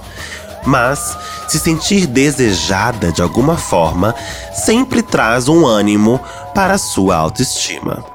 Mas 0.65 1.17
se 1.47 1.59
sentir 1.59 2.05
desejada 2.05 3.09
de 3.09 3.21
alguma 3.21 3.55
forma 3.55 4.13
sempre 4.53 5.01
traz 5.01 5.47
um 5.47 5.65
ânimo 5.65 6.19
para 6.53 6.73
a 6.73 6.77
sua 6.77 7.15
autoestima. 7.15 8.10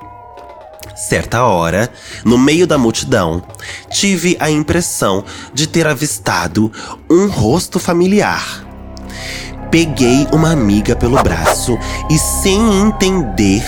Certa 0.97 1.45
hora, 1.45 1.93
no 2.25 2.39
meio 2.39 2.67
da 2.67 2.79
multidão, 2.79 3.43
tive 3.91 4.35
a 4.41 4.51
impressão 4.51 5.23
de 5.53 5.67
ter 5.67 5.87
avistado 5.87 6.73
um 7.11 7.29
rosto 7.29 7.79
familiar. 7.79 8.65
Peguei 9.71 10.27
uma 10.33 10.53
amiga 10.53 10.97
pelo 10.97 11.23
braço 11.23 11.79
e, 12.09 12.19
sem 12.19 12.81
entender, 12.81 13.63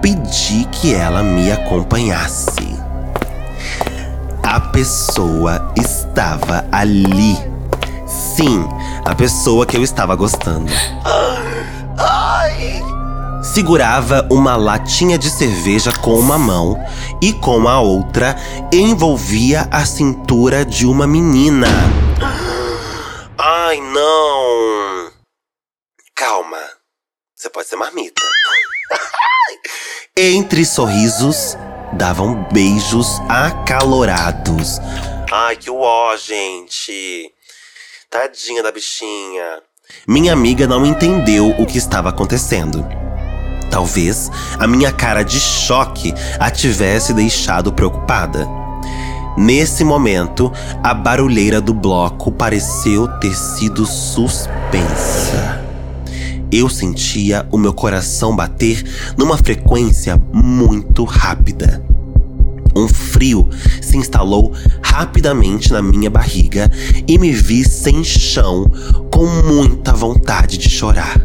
pedi 0.00 0.68
que 0.70 0.94
ela 0.94 1.20
me 1.20 1.50
acompanhasse. 1.50 2.78
A 4.44 4.60
pessoa 4.60 5.74
estava 5.76 6.64
ali. 6.70 7.36
Sim, 8.06 8.64
a 9.04 9.16
pessoa 9.16 9.66
que 9.66 9.76
eu 9.76 9.82
estava 9.82 10.14
gostando. 10.14 10.70
Segurava 13.58 14.24
uma 14.30 14.54
latinha 14.54 15.18
de 15.18 15.28
cerveja 15.28 15.92
com 15.92 16.16
uma 16.16 16.38
mão 16.38 16.76
e 17.20 17.32
com 17.32 17.66
a 17.66 17.80
outra 17.80 18.36
envolvia 18.72 19.62
a 19.68 19.84
cintura 19.84 20.64
de 20.64 20.86
uma 20.86 21.08
menina. 21.08 21.66
Ai, 23.36 23.80
não! 23.80 25.10
Calma, 26.14 26.60
você 27.34 27.50
pode 27.50 27.66
ser 27.66 27.74
marmita. 27.74 28.22
Entre 30.16 30.64
sorrisos, 30.64 31.56
davam 31.94 32.46
beijos 32.52 33.18
acalorados. 33.28 34.78
Ai, 35.32 35.56
que 35.56 35.68
uó, 35.68 36.16
gente! 36.16 37.34
Tadinha 38.08 38.62
da 38.62 38.70
bichinha. 38.70 39.60
Minha 40.06 40.32
amiga 40.32 40.64
não 40.64 40.86
entendeu 40.86 41.48
o 41.58 41.66
que 41.66 41.76
estava 41.76 42.08
acontecendo. 42.10 43.07
Talvez 43.70 44.30
a 44.58 44.66
minha 44.66 44.90
cara 44.90 45.22
de 45.22 45.38
choque 45.38 46.12
a 46.38 46.50
tivesse 46.50 47.12
deixado 47.12 47.72
preocupada. 47.72 48.46
Nesse 49.36 49.84
momento, 49.84 50.52
a 50.82 50.92
barulheira 50.92 51.60
do 51.60 51.72
bloco 51.72 52.32
pareceu 52.32 53.06
ter 53.20 53.34
sido 53.36 53.86
suspensa. 53.86 55.64
Eu 56.50 56.68
sentia 56.68 57.46
o 57.52 57.58
meu 57.58 57.72
coração 57.72 58.34
bater 58.34 58.82
numa 59.16 59.36
frequência 59.36 60.20
muito 60.32 61.04
rápida. 61.04 61.84
Um 62.74 62.88
frio 62.88 63.48
se 63.80 63.96
instalou 63.96 64.52
rapidamente 64.82 65.72
na 65.72 65.82
minha 65.82 66.10
barriga 66.10 66.70
e 67.06 67.18
me 67.18 67.32
vi 67.32 67.64
sem 67.64 68.02
chão, 68.02 68.64
com 69.12 69.26
muita 69.26 69.92
vontade 69.92 70.58
de 70.58 70.68
chorar. 70.68 71.20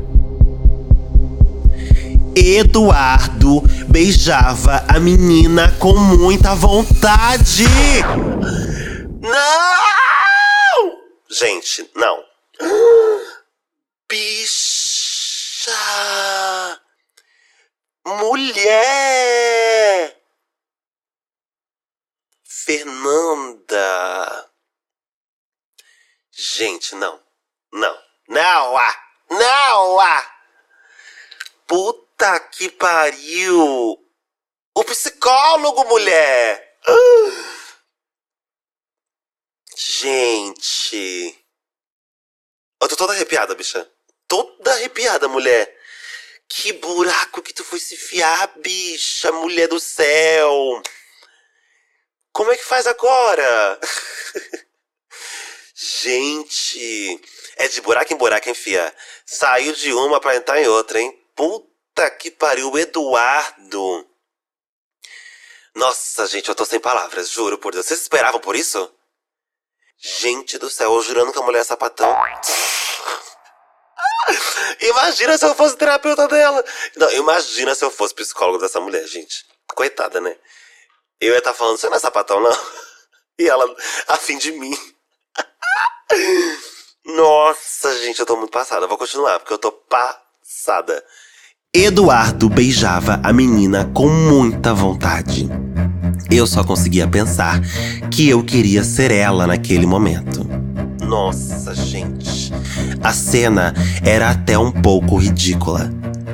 Eduardo 2.35 3.61
beijava 3.89 4.83
a 4.87 4.99
menina 4.99 5.71
com 5.79 5.93
muita 5.93 6.55
vontade. 6.55 7.65
Não! 9.21 11.01
Gente, 11.29 11.89
não. 11.95 12.23
Bicha! 14.09 15.71
Mulher! 18.05 18.63
Fernanda! 22.43 23.79
Gente, 26.31 26.95
não. 26.95 27.19
Não. 27.71 27.97
Não! 28.27 28.77
Ah! 28.77 28.95
Não! 29.29 29.99
Ah! 29.99 30.25
Puta 31.67 32.02
Puta 32.13 32.39
que 32.39 32.69
pariu! 32.69 33.97
O 34.75 34.83
psicólogo, 34.85 35.83
mulher! 35.85 36.77
Gente! 39.75 41.37
Eu 42.81 42.87
tô 42.87 42.95
toda 42.95 43.13
arrepiada, 43.13 43.55
bicha. 43.55 43.89
Toda 44.27 44.71
arrepiada, 44.73 45.27
mulher. 45.27 45.75
Que 46.47 46.73
buraco 46.73 47.41
que 47.41 47.53
tu 47.53 47.63
foi 47.63 47.79
se 47.79 47.97
fiar, 47.97 48.59
bicha, 48.59 49.31
mulher 49.31 49.67
do 49.67 49.79
céu. 49.79 50.81
Como 52.31 52.51
é 52.51 52.57
que 52.57 52.63
faz 52.63 52.85
agora? 52.85 53.79
Gente, 55.73 57.21
é 57.57 57.67
de 57.67 57.81
buraco 57.81 58.13
em 58.13 58.17
buraco, 58.17 58.49
enfia. 58.49 58.95
Saiu 59.25 59.73
de 59.73 59.91
uma 59.93 60.19
pra 60.21 60.35
entrar 60.35 60.61
em 60.61 60.67
outra, 60.67 60.99
hein? 60.99 61.11
Puta 61.35 61.72
Puta 61.93 62.09
que 62.09 62.31
pariu, 62.31 62.75
Eduardo. 62.75 64.09
Nossa, 65.75 66.25
gente, 66.25 66.49
eu 66.49 66.55
tô 66.55 66.65
sem 66.65 66.79
palavras, 66.79 67.29
juro 67.29 67.59
por 67.59 67.71
Deus. 67.71 67.85
Vocês 67.85 68.01
esperavam 68.01 68.39
por 68.39 68.55
isso? 68.55 68.91
Gente 69.99 70.57
do 70.57 70.71
céu, 70.71 70.95
eu 70.95 71.03
jurando 71.03 71.31
que 71.31 71.37
a 71.37 71.43
mulher 71.43 71.59
é 71.59 71.63
sapatão. 71.63 72.09
Imagina 74.81 75.37
se 75.37 75.45
eu 75.45 75.53
fosse 75.53 75.77
terapeuta 75.77 76.27
dela. 76.27 76.65
Não, 76.95 77.11
imagina 77.11 77.75
se 77.75 77.85
eu 77.85 77.91
fosse 77.91 78.15
psicólogo 78.15 78.57
dessa 78.57 78.79
mulher, 78.79 79.05
gente. 79.05 79.45
Coitada, 79.67 80.19
né? 80.19 80.35
Eu 81.21 81.33
ia 81.33 81.37
estar 81.37 81.51
tá 81.51 81.57
falando, 81.57 81.77
você 81.77 81.87
não 81.89 81.95
é 81.95 81.99
sapatão, 81.99 82.39
não? 82.39 82.51
E 83.37 83.47
ela, 83.49 83.65
a 84.07 84.17
fim 84.17 84.37
de 84.37 84.51
mim. 84.51 84.77
Nossa, 87.05 87.97
gente, 87.99 88.19
eu 88.19 88.27
tô 88.27 88.35
muito 88.35 88.51
passada. 88.51 88.85
vou 88.85 88.97
continuar, 88.97 89.39
porque 89.39 89.53
eu 89.53 89.57
tô 89.57 89.71
passada. 89.71 91.03
Eduardo 91.75 92.49
beijava 92.49 93.19
a 93.23 93.33
menina 93.33 93.89
com 93.95 94.07
muita 94.07 94.75
vontade. 94.75 95.49
Eu 96.29 96.45
só 96.45 96.63
conseguia 96.63 97.07
pensar 97.07 97.59
que 98.11 98.29
eu 98.29 98.43
queria 98.43 98.83
ser 98.83 99.09
ela 99.09 99.47
naquele 99.47 99.87
momento. 99.87 100.47
Nossa, 101.01 101.73
gente. 101.73 102.53
A 103.03 103.11
cena 103.11 103.73
era 104.05 104.29
até 104.29 104.55
um 104.55 104.71
pouco 104.71 105.17
ridícula. 105.17 105.89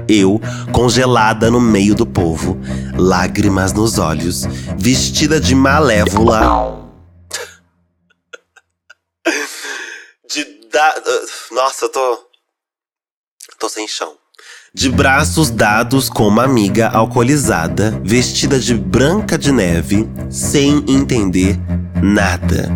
Eu, 0.09 0.41
congelada 0.73 1.49
no 1.49 1.61
meio 1.61 1.95
do 1.95 2.05
povo, 2.05 2.59
lágrimas 2.97 3.71
nos 3.71 3.97
olhos, 3.97 4.43
vestida 4.77 5.39
de 5.39 5.55
malévola. 5.55 6.85
De 10.29 10.43
da. 10.69 10.95
Nossa, 11.51 11.85
eu 11.85 11.89
tô. 11.89 12.25
tô 13.57 13.69
sem 13.69 13.87
chão 13.87 14.19
de 14.73 14.89
braços 14.89 15.49
dados 15.49 16.09
com 16.09 16.27
uma 16.27 16.43
amiga 16.43 16.89
alcoolizada, 16.89 17.99
vestida 18.03 18.59
de 18.59 18.75
branca 18.75 19.37
de 19.37 19.51
neve, 19.51 20.07
sem 20.29 20.85
entender 20.87 21.57
nada. 22.01 22.69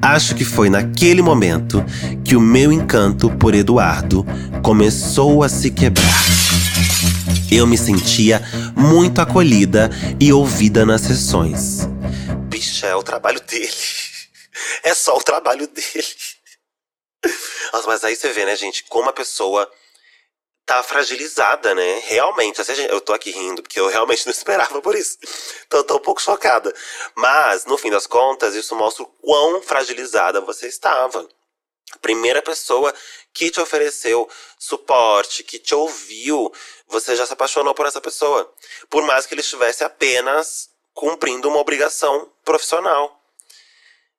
Acho 0.00 0.34
que 0.34 0.44
foi 0.44 0.70
naquele 0.70 1.20
momento 1.20 1.84
que 2.24 2.34
o 2.34 2.40
meu 2.40 2.72
encanto 2.72 3.30
por 3.30 3.54
Eduardo 3.54 4.24
começou 4.62 5.42
a 5.42 5.48
se 5.48 5.70
quebrar. 5.70 6.24
Eu 7.52 7.66
me 7.66 7.76
sentia 7.76 8.42
muito 8.74 9.20
acolhida 9.20 9.90
e 10.18 10.32
ouvida 10.32 10.86
nas 10.86 11.02
sessões. 11.02 11.86
Bicha, 12.48 12.86
é 12.86 12.96
o 12.96 13.02
trabalho 13.02 13.40
dele. 13.40 13.72
É 14.82 14.94
só 14.94 15.16
o 15.16 15.22
trabalho 15.22 15.66
dele. 15.66 16.06
Nossa, 17.72 17.86
mas 17.88 18.04
aí 18.04 18.14
você 18.14 18.32
vê, 18.32 18.44
né, 18.44 18.54
gente, 18.54 18.84
como 18.84 19.08
a 19.08 19.12
pessoa 19.12 19.68
tá 20.66 20.82
fragilizada, 20.82 21.74
né? 21.74 22.02
Realmente. 22.06 22.60
Assim, 22.60 22.72
eu 22.88 23.00
tô 23.00 23.12
aqui 23.12 23.30
rindo, 23.30 23.62
porque 23.62 23.78
eu 23.78 23.88
realmente 23.88 24.24
não 24.26 24.32
esperava 24.32 24.80
por 24.80 24.94
isso. 24.94 25.18
Então 25.66 25.80
eu 25.80 25.84
tô 25.84 25.96
um 25.96 26.00
pouco 26.00 26.20
chocada. 26.20 26.74
Mas, 27.14 27.64
no 27.64 27.76
fim 27.76 27.90
das 27.90 28.06
contas, 28.06 28.54
isso 28.54 28.74
mostra 28.74 29.02
o 29.02 29.06
quão 29.06 29.62
fragilizada 29.62 30.40
você 30.40 30.66
estava. 30.66 31.26
A 31.92 31.98
primeira 31.98 32.42
pessoa 32.42 32.92
que 33.32 33.50
te 33.50 33.60
ofereceu 33.60 34.28
suporte, 34.58 35.44
que 35.44 35.58
te 35.58 35.74
ouviu, 35.74 36.52
você 36.88 37.14
já 37.14 37.26
se 37.26 37.32
apaixonou 37.32 37.74
por 37.74 37.86
essa 37.86 38.00
pessoa. 38.00 38.52
Por 38.88 39.02
mais 39.04 39.26
que 39.26 39.34
ele 39.34 39.42
estivesse 39.42 39.84
apenas 39.84 40.70
cumprindo 40.94 41.48
uma 41.48 41.58
obrigação 41.58 42.30
profissional. 42.44 43.20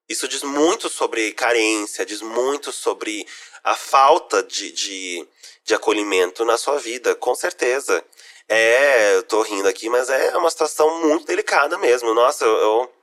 Isso 0.08 0.27
diz 0.27 0.43
muito 0.43 0.89
sobre 0.89 1.31
carência, 1.31 2.05
diz 2.05 2.21
muito 2.21 2.71
sobre 2.71 3.25
a 3.63 3.75
falta 3.75 4.43
de, 4.43 4.71
de 4.71 5.27
de 5.65 5.73
acolhimento 5.73 6.45
na 6.45 6.58
sua 6.58 6.78
vida, 6.78 7.15
com 7.15 7.34
certeza. 7.34 8.04
É, 8.47 9.15
eu 9.15 9.23
tô 9.23 9.41
rindo 9.41 9.67
aqui, 9.67 9.89
mas 9.89 10.10
é 10.10 10.38
uma 10.38 10.49
situação 10.51 11.01
muito 11.01 11.25
delicada 11.25 11.78
mesmo. 11.78 12.13
Nossa, 12.13 12.45
eu, 12.45 12.56
eu 12.58 12.93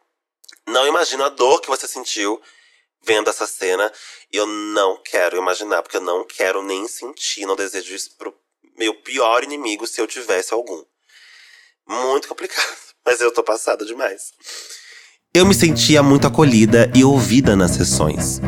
não 0.68 0.86
imagino 0.86 1.24
a 1.24 1.28
dor 1.28 1.60
que 1.60 1.68
você 1.68 1.88
sentiu 1.88 2.40
vendo 3.04 3.28
essa 3.28 3.48
cena. 3.48 3.92
Eu 4.32 4.46
não 4.46 4.96
quero 5.02 5.36
imaginar, 5.36 5.82
porque 5.82 5.96
eu 5.96 6.00
não 6.00 6.24
quero 6.24 6.62
nem 6.62 6.86
sentir, 6.86 7.44
não 7.44 7.56
desejo 7.56 7.92
isso 7.92 8.16
pro 8.16 8.32
meu 8.78 8.94
pior 8.94 9.42
inimigo 9.42 9.84
se 9.86 10.00
eu 10.00 10.06
tivesse 10.06 10.54
algum. 10.54 10.84
Muito 11.86 12.28
complicado, 12.28 12.76
mas 13.04 13.20
eu 13.20 13.32
tô 13.32 13.42
passada 13.42 13.84
demais. 13.84 14.32
Eu 15.34 15.44
me 15.44 15.54
sentia 15.54 16.00
muito 16.00 16.28
acolhida 16.28 16.92
e 16.94 17.02
ouvida 17.02 17.56
nas 17.56 17.72
sessões. 17.72 18.40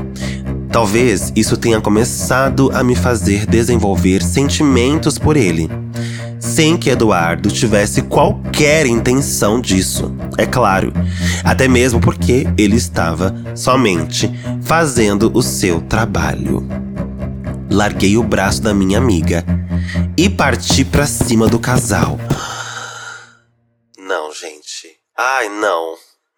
Talvez 0.75 1.33
isso 1.37 1.57
tenha 1.57 1.81
começado 1.81 2.69
a 2.75 2.83
me 2.83 2.97
fazer 2.97 3.47
desenvolver 3.47 4.21
sentimentos 4.25 5.17
por 5.17 5.37
ele, 5.37 5.71
sem 6.41 6.77
que 6.77 6.91
Eduardo 6.91 7.49
tivesse 7.49 8.03
qualquer 8.03 8.85
intenção 8.85 9.61
disso, 9.61 10.13
é 10.37 10.45
claro. 10.45 10.93
Até 11.45 11.69
mesmo 11.69 12.01
porque 12.01 12.49
ele 12.59 12.75
estava 12.75 13.33
somente 13.55 14.29
fazendo 14.65 15.31
o 15.33 15.43
seu 15.43 15.81
trabalho. 15.81 16.67
Larguei 17.71 18.17
o 18.17 18.25
braço 18.25 18.61
da 18.61 18.75
minha 18.75 18.99
amiga 18.99 19.45
e 20.17 20.29
parti 20.29 20.85
para 20.85 21.07
cima 21.07 21.47
do 21.47 21.61
casal. 21.61 22.19
Não, 23.97 24.35
gente. 24.35 24.89
Ai, 25.17 25.49
não. 25.49 25.95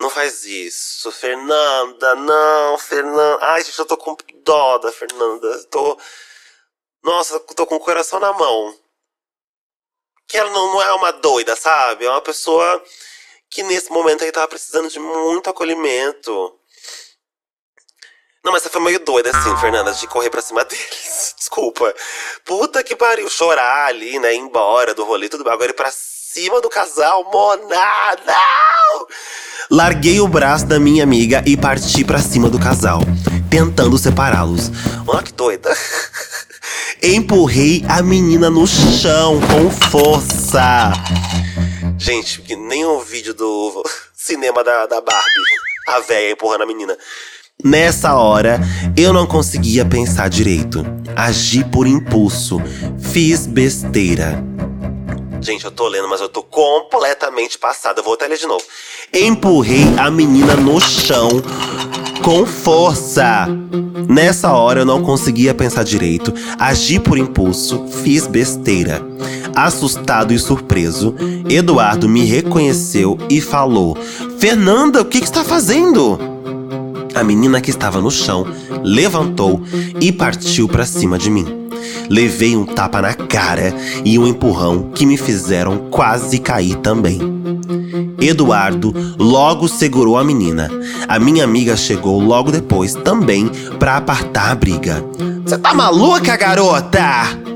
Não 0.07 0.11
faz 0.11 0.45
isso. 0.45 1.11
Fernanda, 1.11 2.15
não, 2.15 2.79
Fernanda. 2.79 3.39
Ai, 3.45 3.61
gente, 3.65 3.77
eu 3.77 3.85
tô 3.85 3.97
com 3.97 4.17
dó 4.45 4.79
da 4.79 4.93
Fernanda. 4.93 5.65
Tô. 5.65 5.99
Nossa, 7.03 7.41
tô 7.41 7.67
com 7.67 7.75
o 7.75 7.81
coração 7.81 8.21
na 8.21 8.33
mão. 8.33 8.73
Que 10.29 10.39
ela 10.39 10.49
não, 10.51 10.75
não 10.75 10.81
é 10.83 10.93
uma 10.93 11.11
doida, 11.11 11.57
sabe? 11.57 12.05
É 12.05 12.11
uma 12.11 12.21
pessoa 12.21 12.81
que 13.51 13.65
nesse 13.65 13.91
momento 13.91 14.23
aí 14.23 14.31
tava 14.31 14.47
precisando 14.47 14.89
de 14.89 15.01
muito 15.01 15.51
acolhimento. 15.51 16.57
Não, 18.45 18.53
mas 18.53 18.63
você 18.63 18.69
foi 18.69 18.81
meio 18.81 19.01
doida 19.01 19.31
assim, 19.31 19.57
Fernanda, 19.57 19.93
de 19.93 20.07
correr 20.07 20.31
pra 20.31 20.41
cima 20.41 20.63
deles. 20.67 21.35
Desculpa. 21.37 21.93
Puta 22.45 22.85
que 22.85 22.95
pariu, 22.95 23.29
chorar 23.29 23.89
ali, 23.89 24.21
né? 24.21 24.35
Ir 24.35 24.39
embora 24.39 24.95
do 24.95 25.05
rolê, 25.05 25.29
tudo 25.29 25.43
bem. 25.43 25.53
Agora 25.53 25.73
ir 25.73 25.75
pra 25.75 25.91
cima 25.91 26.61
do 26.61 26.69
casal, 26.69 27.25
Mona, 27.25 28.17
não! 28.25 29.09
Larguei 29.71 30.21
o 30.21 30.29
braço 30.29 30.65
da 30.65 30.79
minha 30.79 31.03
amiga 31.03 31.43
e 31.45 31.57
parti 31.57 32.05
para 32.05 32.21
cima 32.21 32.49
do 32.49 32.59
casal, 32.59 33.01
tentando 33.51 33.99
separá-los. 33.99 34.71
Olha 35.07 35.23
que 35.23 35.33
doida. 35.33 35.75
Empurrei 37.03 37.85
a 37.89 38.01
menina 38.01 38.49
no 38.49 38.67
chão 38.67 39.41
com 39.41 39.71
força. 39.91 40.93
Gente, 41.99 42.43
nem 42.57 42.85
o 42.85 43.01
vídeo 43.01 43.35
do 43.35 43.83
cinema 44.15 44.63
da, 44.63 44.87
da 44.87 45.01
Barbie. 45.01 45.25
A 45.89 46.01
véia 46.01 46.33
empurrando 46.33 46.63
a 46.63 46.67
menina. 46.67 46.97
Nessa 47.65 48.15
hora, 48.15 48.61
eu 48.97 49.13
não 49.13 49.27
conseguia 49.27 49.85
pensar 49.85 50.29
direito. 50.29 50.85
Agi 51.17 51.65
por 51.65 51.87
impulso. 51.87 52.61
Fiz 52.99 53.47
besteira. 53.47 54.45
Gente, 55.41 55.65
eu 55.65 55.71
tô 55.71 55.87
lendo, 55.89 56.09
mas 56.09 56.21
eu 56.21 56.29
tô 56.29 56.43
completamente 56.43 57.59
passada. 57.59 58.03
Vou 58.03 58.15
até 58.15 58.27
ler 58.27 58.39
de 58.39 58.47
novo. 58.47 58.65
Empurrei 59.13 59.85
a 59.99 60.11
menina 60.11 60.57
no 60.57 60.81
chão 60.81 61.31
com 62.23 62.45
força. 62.45 63.47
Nessa 64.09 64.53
hora 64.53 64.81
eu 64.81 64.85
não 64.85 65.03
conseguia 65.03 65.55
pensar 65.55 65.85
direito, 65.85 66.33
agi 66.59 66.99
por 66.99 67.19
impulso, 67.19 67.87
fiz 68.03 68.27
besteira. 68.27 69.01
Assustado 69.55 70.35
e 70.35 70.39
surpreso, 70.39 71.15
Eduardo 71.49 72.09
me 72.09 72.25
reconheceu 72.25 73.19
e 73.31 73.41
falou: 73.41 73.97
Fernanda, 74.39 75.01
o 75.01 75.05
que, 75.05 75.21
que 75.21 75.27
está 75.27 75.45
fazendo? 75.45 76.19
A 77.15 77.25
menina 77.25 77.61
que 77.61 77.71
estava 77.71 78.01
no 78.01 78.11
chão 78.11 78.47
levantou 78.83 79.63
e 80.01 80.13
partiu 80.13 80.69
para 80.69 80.85
cima 80.85 81.19
de 81.19 81.31
mim. 81.31 81.66
Levei 82.09 82.57
um 82.57 82.65
tapa 82.65 83.03
na 83.03 83.15
cara 83.15 83.75
e 84.05 84.19
um 84.19 84.27
empurrão 84.27 84.91
que 84.91 85.07
me 85.07 85.17
fizeram 85.17 85.91
quase 85.91 86.39
cair 86.39 86.77
também. 86.77 87.19
Eduardo 88.21 88.93
logo 89.19 89.69
segurou 89.69 90.17
a 90.17 90.25
menina. 90.25 90.71
A 91.09 91.19
minha 91.19 91.45
amiga 91.45 91.77
chegou 91.77 92.21
logo 92.21 92.51
depois 92.51 92.95
também 92.95 93.49
para 93.79 93.97
apartar 93.97 94.51
a 94.51 94.55
briga. 94.55 95.05
Você 95.45 95.59
tá 95.59 95.75
maluca, 95.75 96.37
garota? 96.37 97.47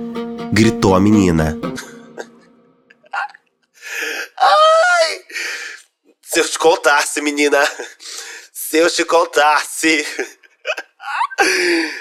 gritou 0.52 0.94
a 0.94 1.00
menina. 1.00 1.58
Ai! 4.38 5.20
Se 6.22 6.40
eu 6.40 6.48
te 6.48 6.58
contasse, 6.58 7.20
menina. 7.20 7.58
Se 8.52 8.78
eu 8.78 8.90
te 8.90 9.04
contasse. 9.04 10.06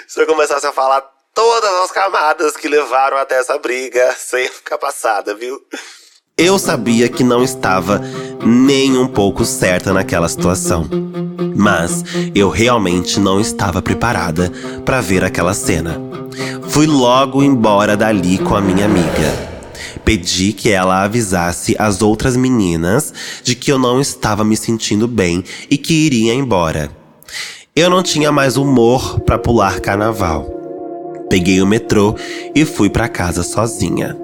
Se 0.06 0.20
eu 0.20 0.26
começasse 0.26 0.66
a 0.66 0.72
falar 0.72 1.02
todas 1.40 1.84
as 1.84 1.90
camadas 1.90 2.54
que 2.54 2.68
levaram 2.68 3.16
até 3.16 3.36
essa 3.36 3.58
briga, 3.58 4.12
sem 4.14 4.46
ficar 4.46 4.76
passada, 4.76 5.34
viu? 5.34 5.58
Eu 6.36 6.58
sabia 6.58 7.08
que 7.08 7.24
não 7.24 7.42
estava 7.42 7.98
nem 8.44 8.98
um 8.98 9.08
pouco 9.08 9.42
certa 9.42 9.90
naquela 9.90 10.28
situação. 10.28 10.86
Mas 11.56 12.04
eu 12.34 12.50
realmente 12.50 13.18
não 13.18 13.40
estava 13.40 13.80
preparada 13.80 14.52
para 14.84 15.00
ver 15.00 15.24
aquela 15.24 15.54
cena. 15.54 15.98
Fui 16.68 16.86
logo 16.86 17.42
embora 17.42 17.96
dali 17.96 18.36
com 18.36 18.54
a 18.54 18.60
minha 18.60 18.84
amiga. 18.84 19.50
Pedi 20.04 20.52
que 20.52 20.70
ela 20.70 21.04
avisasse 21.04 21.74
as 21.78 22.02
outras 22.02 22.36
meninas 22.36 23.14
de 23.42 23.54
que 23.54 23.72
eu 23.72 23.78
não 23.78 23.98
estava 23.98 24.44
me 24.44 24.58
sentindo 24.58 25.08
bem 25.08 25.42
e 25.70 25.78
que 25.78 25.94
iria 25.94 26.34
embora. 26.34 26.90
Eu 27.74 27.88
não 27.88 28.02
tinha 28.02 28.30
mais 28.30 28.58
humor 28.58 29.20
para 29.20 29.38
pular 29.38 29.80
carnaval. 29.80 30.59
Peguei 31.30 31.62
o 31.62 31.66
metrô 31.66 32.16
e 32.56 32.64
fui 32.64 32.90
para 32.90 33.08
casa 33.08 33.44
sozinha. 33.44 34.16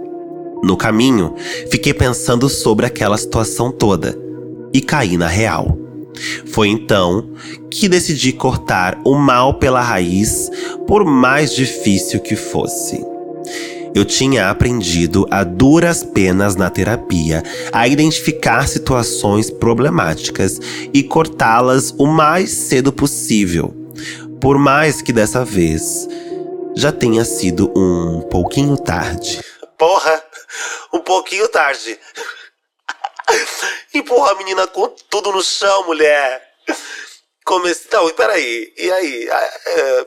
No 0.64 0.77
caminho, 0.77 1.37
fiquei 1.71 1.95
pensando 1.95 2.49
sobre 2.49 2.85
aquela 2.85 3.16
situação 3.16 3.71
toda 3.71 4.19
e 4.75 4.81
caí 4.81 5.16
na 5.16 5.29
real. 5.29 5.79
Foi 6.47 6.69
então 6.69 7.31
que 7.71 7.88
decidi 7.88 8.33
cortar 8.33 9.01
o 9.05 9.14
mal 9.14 9.55
pela 9.55 9.81
raiz, 9.81 10.51
por 10.87 11.05
mais 11.05 11.55
difícil 11.55 12.19
que 12.19 12.35
fosse. 12.35 13.05
Eu 13.95 14.05
tinha 14.05 14.51
aprendido 14.51 15.27
a 15.31 15.45
duras 15.45 16.03
penas 16.03 16.57
na 16.57 16.69
terapia 16.69 17.42
a 17.73 17.87
identificar 17.87 18.66
situações 18.66 19.49
problemáticas 19.49 20.61
e 20.92 21.05
cortá-las 21.05 21.95
o 21.97 22.07
mais 22.07 22.51
cedo 22.51 22.92
possível. 22.92 23.73
Por 24.40 24.59
mais 24.59 25.01
que 25.01 25.12
dessa 25.12 25.45
vez 25.45 26.07
já 26.77 26.93
tenha 26.93 27.25
sido 27.25 27.73
um 27.77 28.23
pouquinho 28.29 28.77
tarde. 28.77 29.43
Porra! 29.79 30.23
um 30.93 31.01
pouquinho 31.01 31.49
tarde. 31.49 31.99
Empurra 33.95 34.33
a 34.33 34.35
menina 34.37 34.67
com 34.67 34.89
tudo 34.89 35.33
no 35.33 35.43
chão, 35.43 35.85
mulher. 35.85 36.55
Comece... 37.45 37.89
Não, 37.93 38.09
peraí. 38.11 38.73
E 38.77 38.93
aí? 38.93 39.29
É, 39.29 40.07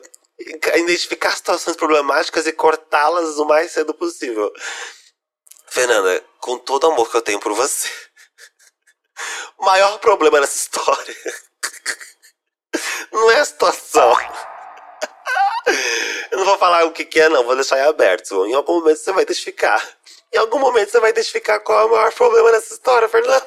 identificar 0.79 1.35
situações 1.35 1.75
problemáticas 1.75 2.47
e 2.47 2.51
cortá-las 2.51 3.37
o 3.37 3.45
mais 3.45 3.71
cedo 3.71 3.93
possível. 3.93 4.51
Fernanda, 5.67 6.23
com 6.39 6.57
todo 6.57 6.85
o 6.85 6.91
amor 6.91 7.09
que 7.09 7.17
eu 7.17 7.21
tenho 7.21 7.39
por 7.39 7.53
você, 7.53 7.89
o 9.57 9.65
maior 9.65 9.99
problema 9.99 10.39
nessa 10.39 10.55
história 10.55 11.15
não 13.11 13.29
é 13.31 13.39
a 13.39 13.45
situação. 13.45 14.15
Eu 16.39 16.45
não 16.45 16.51
vou 16.51 16.57
falar 16.57 16.85
o 16.85 16.91
que, 16.91 17.03
que 17.03 17.19
é, 17.19 17.27
não, 17.27 17.43
vou 17.43 17.53
deixar 17.53 17.85
aberto. 17.85 18.45
Em 18.45 18.53
algum 18.53 18.79
momento 18.79 18.97
você 18.97 19.11
vai 19.11 19.23
identificar. 19.23 19.83
Em 20.33 20.37
algum 20.37 20.57
momento 20.57 20.89
você 20.89 20.97
vai 21.01 21.09
identificar 21.09 21.59
qual 21.59 21.81
é 21.81 21.85
o 21.85 21.91
maior 21.91 22.13
problema 22.13 22.53
nessa 22.53 22.73
história, 22.73 23.09
Fernando. 23.09 23.43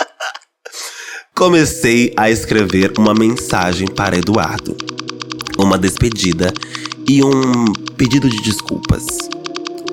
Comecei 1.36 2.14
a 2.16 2.30
escrever 2.30 2.94
uma 2.98 3.12
mensagem 3.12 3.86
para 3.86 4.16
Eduardo, 4.16 4.74
uma 5.58 5.76
despedida 5.76 6.50
e 7.06 7.22
um 7.22 7.70
pedido 7.98 8.30
de 8.30 8.40
desculpas. 8.40 9.04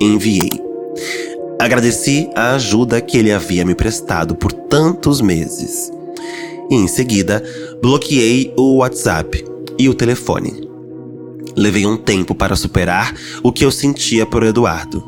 Enviei. 0.00 0.62
Agradeci 1.60 2.30
a 2.34 2.54
ajuda 2.54 3.02
que 3.02 3.18
ele 3.18 3.32
havia 3.32 3.66
me 3.66 3.74
prestado 3.74 4.34
por 4.34 4.50
tantos 4.50 5.20
meses. 5.20 5.92
E 6.70 6.74
em 6.74 6.88
seguida, 6.88 7.42
bloqueei 7.82 8.54
o 8.56 8.78
WhatsApp 8.78 9.44
e 9.78 9.90
o 9.90 9.94
telefone. 9.94 10.67
Levei 11.58 11.84
um 11.84 11.96
tempo 11.96 12.36
para 12.36 12.54
superar 12.54 13.12
o 13.42 13.50
que 13.50 13.64
eu 13.64 13.70
sentia 13.72 14.24
por 14.24 14.44
Eduardo. 14.44 15.02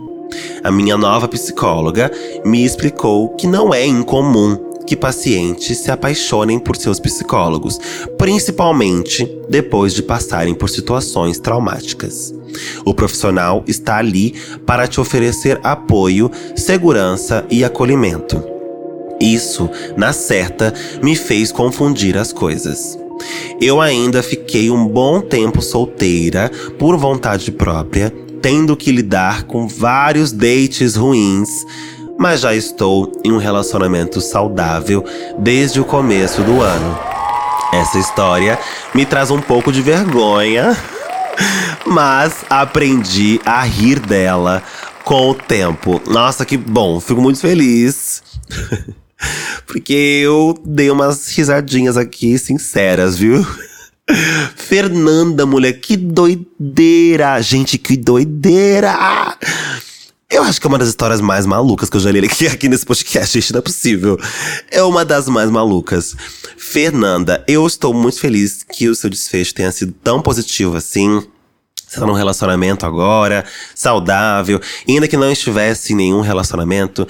A 0.65 0.71
minha 0.71 0.97
nova 0.97 1.29
psicóloga 1.29 2.11
me 2.45 2.65
explicou 2.65 3.29
que 3.37 3.47
não 3.47 3.73
é 3.73 3.87
incomum 3.87 4.57
que 4.85 4.97
pacientes 4.97 5.79
se 5.79 5.93
apaixonem 5.93 6.59
por 6.59 6.77
seus 6.77 6.99
psicólogos, 6.99 7.79
principalmente 8.19 9.31
depois 9.49 9.95
de 9.95 10.03
passarem 10.03 10.53
por 10.53 10.69
situações 10.69 11.39
traumáticas. 11.39 12.35
O 12.85 12.93
profissional 12.93 13.63
está 13.69 13.99
ali 13.99 14.35
para 14.67 14.89
te 14.89 15.01
oferecer 15.01 15.61
apoio, 15.63 16.33
segurança 16.57 17.47
e 17.49 17.63
acolhimento. 17.63 18.43
Isso, 19.21 19.71
na 19.97 20.13
certa, 20.13 20.75
me 21.01 21.15
fez 21.15 21.53
confundir 21.53 22.19
as 22.19 22.33
coisas. 22.33 22.99
Eu 23.61 23.81
ainda 23.81 24.23
fiquei 24.23 24.71
um 24.71 24.87
bom 24.87 25.21
tempo 25.21 25.63
solteira, 25.63 26.51
por 26.79 26.97
vontade 26.97 27.51
própria, 27.53 28.13
tendo 28.41 28.77
que 28.77 28.91
lidar 28.91 29.45
com 29.45 29.69
vários 29.69 30.33
dates 30.33 30.97
ruins, 30.97 31.49
mas 32.19 32.41
já 32.41 32.55
estou 32.55 33.13
em 33.25 33.33
um 33.33 33.39
relacionamento 33.39 34.21
saudável 34.21 35.05
desde 35.39 35.81
o 35.81 35.85
começo 35.85 36.43
do 36.43 36.61
ano. 36.61 36.99
Essa 37.73 37.99
história 37.99 38.59
me 38.95 39.07
traz 39.07 39.31
um 39.31 39.41
pouco 39.41 39.73
de 39.73 39.81
vergonha, 39.81 40.77
mas 41.87 42.45
aprendi 42.49 43.41
a 43.45 43.63
rir 43.63 44.01
dela 44.01 44.63
com 45.05 45.31
o 45.31 45.35
tempo. 45.35 46.01
Nossa, 46.07 46.45
que 46.45 46.57
bom, 46.57 47.01
fico 47.01 47.21
muito 47.21 47.39
feliz. 47.39 48.23
Porque 49.67 49.93
eu 49.93 50.61
dei 50.65 50.91
umas 50.91 51.29
risadinhas 51.29 51.97
aqui 51.97 52.39
sinceras, 52.39 53.17
viu? 53.17 53.47
Fernanda, 54.57 55.47
mulher, 55.47 55.75
que 55.75 55.97
doideira! 55.97 57.41
Gente, 57.41 57.79
que 57.79 57.97
doideira! 57.97 59.37
Eu 60.29 60.45
acho 60.45 60.61
que 60.61 60.67
é 60.67 60.69
uma 60.69 60.79
das 60.79 60.89
histórias 60.89 61.21
mais 61.21 61.45
malucas 61.45 61.91
que 61.91 61.97
eu 61.97 62.01
já 62.01 62.11
li 62.13 62.25
aqui, 62.25 62.47
aqui 62.47 62.69
nesse 62.69 62.87
podcast, 62.87 63.39
gente, 63.39 63.53
não 63.53 63.59
é 63.59 63.63
possível. 63.63 64.17
É 64.71 64.81
uma 64.83 65.05
das 65.05 65.29
mais 65.29 65.51
malucas. 65.51 66.15
Fernanda, 66.57 67.45
eu 67.49 67.67
estou 67.67 67.93
muito 67.93 68.21
feliz 68.21 68.63
que 68.63 68.89
o 68.89 68.95
seu 68.95 69.11
desfecho 69.11 69.55
tenha 69.55 69.73
sido 69.73 69.93
tão 69.93 70.23
positivo 70.23 70.77
assim. 70.77 71.21
Você 71.89 71.99
tá 71.99 72.07
num 72.07 72.13
relacionamento 72.13 72.87
agora, 72.87 73.45
saudável. 73.75 74.61
E 74.87 74.93
ainda 74.93 75.09
que 75.09 75.17
não 75.17 75.33
estivesse 75.33 75.93
em 75.93 75.97
nenhum 75.97 76.21
relacionamento, 76.21 77.09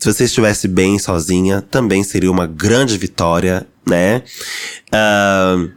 se 0.00 0.10
você 0.12 0.24
estivesse 0.24 0.66
bem 0.66 0.98
sozinha, 0.98 1.60
também 1.60 2.02
seria 2.02 2.30
uma 2.30 2.46
grande 2.46 2.96
vitória, 2.96 3.66
né? 3.86 4.22
Uh, 4.88 5.70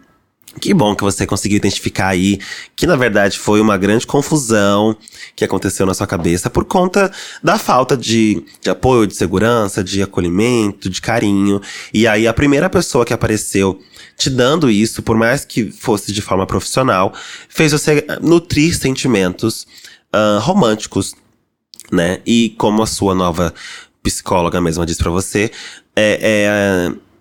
que 0.62 0.74
bom 0.74 0.96
que 0.96 1.04
você 1.04 1.26
conseguiu 1.26 1.58
identificar 1.58 2.10
aí 2.10 2.40
que 2.76 2.86
na 2.86 2.96
verdade 2.96 3.40
foi 3.40 3.60
uma 3.60 3.76
grande 3.76 4.06
confusão 4.06 4.96
que 5.36 5.44
aconteceu 5.44 5.86
na 5.86 5.96
sua 5.96 6.06
cabeça 6.06 6.48
por 6.48 6.64
conta 6.64 7.12
da 7.44 7.58
falta 7.58 7.98
de, 7.98 8.46
de 8.62 8.70
apoio, 8.70 9.08
de 9.08 9.16
segurança, 9.16 9.84
de 9.84 10.02
acolhimento, 10.02 10.90
de 10.90 11.02
carinho. 11.02 11.60
E 11.94 12.08
aí 12.08 12.28
a 12.28 12.34
primeira 12.34 12.70
pessoa 12.70 13.06
que 13.06 13.14
apareceu 13.14 13.82
te 14.16 14.30
dando 14.30 14.70
isso, 14.70 15.02
por 15.02 15.18
mais 15.18 15.44
que 15.44 15.70
fosse 15.70 16.14
de 16.14 16.22
forma 16.22 16.46
profissional, 16.46 17.14
fez 17.50 17.72
você 17.74 18.06
nutrir 18.22 18.78
sentimentos 18.78 19.68
uh, 20.16 20.40
românticos, 20.40 21.14
né? 21.92 22.22
E 22.26 22.54
como 22.58 22.84
a 22.84 22.88
sua 22.88 23.14
nova 23.14 23.54
psicóloga 24.04 24.62
mesma 24.62 24.86
disse 24.86 25.00
para 25.00 25.10
você, 25.10 25.50
é, 25.96 26.92
é 26.92 27.14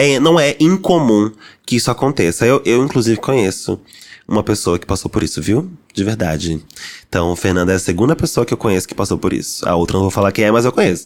é, 0.00 0.18
não 0.18 0.40
é 0.40 0.56
incomum 0.58 1.30
que 1.66 1.76
isso 1.76 1.90
aconteça. 1.90 2.46
Eu, 2.46 2.62
eu, 2.64 2.82
inclusive, 2.82 3.18
conheço 3.18 3.78
uma 4.26 4.42
pessoa 4.42 4.78
que 4.78 4.86
passou 4.86 5.10
por 5.10 5.22
isso, 5.22 5.42
viu? 5.42 5.70
De 5.92 6.02
verdade. 6.02 6.64
Então, 7.06 7.36
Fernanda 7.36 7.72
é 7.72 7.74
a 7.74 7.78
segunda 7.78 8.16
pessoa 8.16 8.46
que 8.46 8.54
eu 8.54 8.56
conheço 8.56 8.88
que 8.88 8.94
passou 8.94 9.18
por 9.18 9.32
isso. 9.34 9.68
A 9.68 9.74
outra 9.76 9.94
não 9.94 10.02
vou 10.02 10.10
falar 10.10 10.32
quem 10.32 10.46
é, 10.46 10.50
mas 10.50 10.64
eu 10.64 10.72
conheço. 10.72 11.04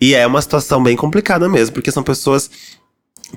E 0.00 0.12
é 0.12 0.26
uma 0.26 0.42
situação 0.42 0.82
bem 0.82 0.96
complicada 0.96 1.48
mesmo, 1.48 1.74
porque 1.74 1.92
são 1.92 2.02
pessoas 2.02 2.50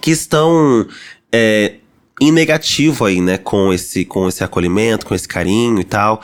que 0.02 0.10
estão 0.10 0.88
é, 1.32 1.76
em 2.20 2.32
negativo 2.32 3.06
aí, 3.06 3.22
né, 3.22 3.38
com 3.38 3.72
esse, 3.72 4.06
com 4.06 4.28
esse 4.28 4.44
acolhimento, 4.44 5.06
com 5.06 5.14
esse 5.14 5.28
carinho 5.28 5.80
e 5.80 5.84
tal. 5.84 6.20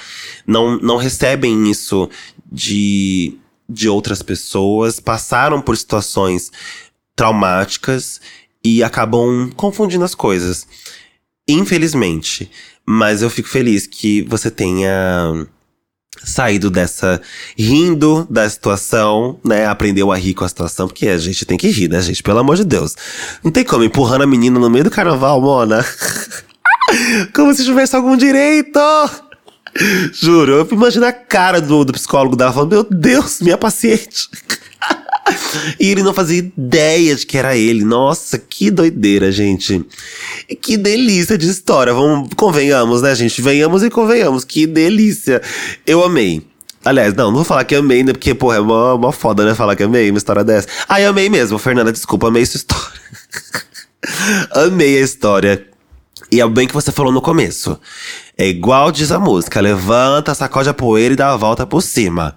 Não, 0.47 0.79
não 0.79 0.97
recebem 0.97 1.69
isso 1.69 2.09
de, 2.51 3.37
de 3.71 3.87
outras 3.89 4.21
pessoas, 4.21 4.99
passaram 4.99 5.61
por 5.61 5.77
situações 5.77 6.51
traumáticas 7.15 8.19
e 8.63 8.83
acabam 8.83 9.51
confundindo 9.55 10.03
as 10.03 10.15
coisas. 10.15 10.67
Infelizmente. 11.47 12.49
Mas 12.85 13.21
eu 13.21 13.29
fico 13.29 13.47
feliz 13.47 13.85
que 13.85 14.23
você 14.23 14.49
tenha 14.49 15.47
saído 16.23 16.69
dessa 16.69 17.21
rindo 17.57 18.27
da 18.29 18.49
situação, 18.49 19.39
né? 19.43 19.65
Aprendeu 19.65 20.11
a 20.11 20.17
rir 20.17 20.33
com 20.33 20.43
a 20.43 20.49
situação, 20.49 20.87
porque 20.87 21.07
a 21.07 21.17
gente 21.17 21.45
tem 21.45 21.57
que 21.57 21.69
rir, 21.69 21.89
né, 21.89 22.01
gente? 22.01 22.21
Pelo 22.23 22.39
amor 22.39 22.55
de 22.55 22.65
Deus. 22.65 22.95
Não 23.43 23.51
tem 23.51 23.63
como 23.63 23.83
empurrando 23.83 24.23
a 24.23 24.27
menina 24.27 24.59
no 24.59 24.69
meio 24.69 24.83
do 24.83 24.91
carnaval, 24.91 25.41
Mona. 25.41 25.85
como 27.33 27.53
se 27.53 27.63
tivesse 27.63 27.95
algum 27.95 28.17
direito. 28.17 28.79
Juro, 30.13 30.51
eu 30.51 30.67
imagino 30.71 31.05
a 31.05 31.11
cara 31.11 31.61
do, 31.61 31.85
do 31.85 31.93
psicólogo 31.93 32.35
dela 32.35 32.51
falando: 32.51 32.71
Meu 32.71 32.83
Deus, 32.83 33.39
minha 33.41 33.57
paciente. 33.57 34.29
e 35.79 35.89
ele 35.89 36.03
não 36.03 36.13
fazia 36.13 36.39
ideia 36.39 37.15
de 37.15 37.25
que 37.25 37.37
era 37.37 37.55
ele. 37.55 37.83
Nossa, 37.83 38.37
que 38.37 38.69
doideira, 38.69 39.31
gente. 39.31 39.85
Que 40.61 40.77
delícia 40.77 41.37
de 41.37 41.49
história. 41.49 41.93
Vamos, 41.93 42.29
convenhamos, 42.35 43.01
né, 43.01 43.15
gente? 43.15 43.41
Venhamos 43.41 43.83
e 43.83 43.89
convenhamos. 43.89 44.43
Que 44.43 44.67
delícia. 44.67 45.41
Eu 45.85 46.03
amei. 46.03 46.45
Aliás, 46.83 47.13
não, 47.13 47.27
não 47.27 47.35
vou 47.35 47.43
falar 47.43 47.63
que 47.63 47.75
amei, 47.75 48.03
né? 48.03 48.11
Porque, 48.11 48.33
porra, 48.33 48.57
é 48.57 48.59
uma, 48.59 48.95
uma 48.95 49.11
foda, 49.11 49.45
né? 49.45 49.53
Falar 49.53 49.75
que 49.75 49.83
amei 49.83 50.09
uma 50.09 50.17
história 50.17 50.43
dessa. 50.43 50.67
Ah, 50.89 50.99
eu 50.99 51.11
amei 51.11 51.29
mesmo, 51.29 51.59
Fernanda, 51.59 51.91
desculpa, 51.91 52.27
amei 52.27 52.45
sua 52.45 52.57
história. 52.57 53.01
amei 54.51 54.97
a 54.97 55.01
história. 55.01 55.67
E 56.31 56.41
é 56.41 56.47
bem 56.47 56.67
que 56.67 56.73
você 56.73 56.91
falou 56.91 57.11
no 57.11 57.21
começo. 57.21 57.79
É 58.41 58.47
igual 58.47 58.91
diz 58.91 59.11
a 59.11 59.19
música: 59.19 59.61
levanta, 59.61 60.33
sacode 60.33 60.67
a 60.67 60.73
poeira 60.73 61.13
e 61.13 61.15
dá 61.15 61.31
a 61.31 61.37
volta 61.37 61.63
por 61.63 61.79
cima. 61.79 62.35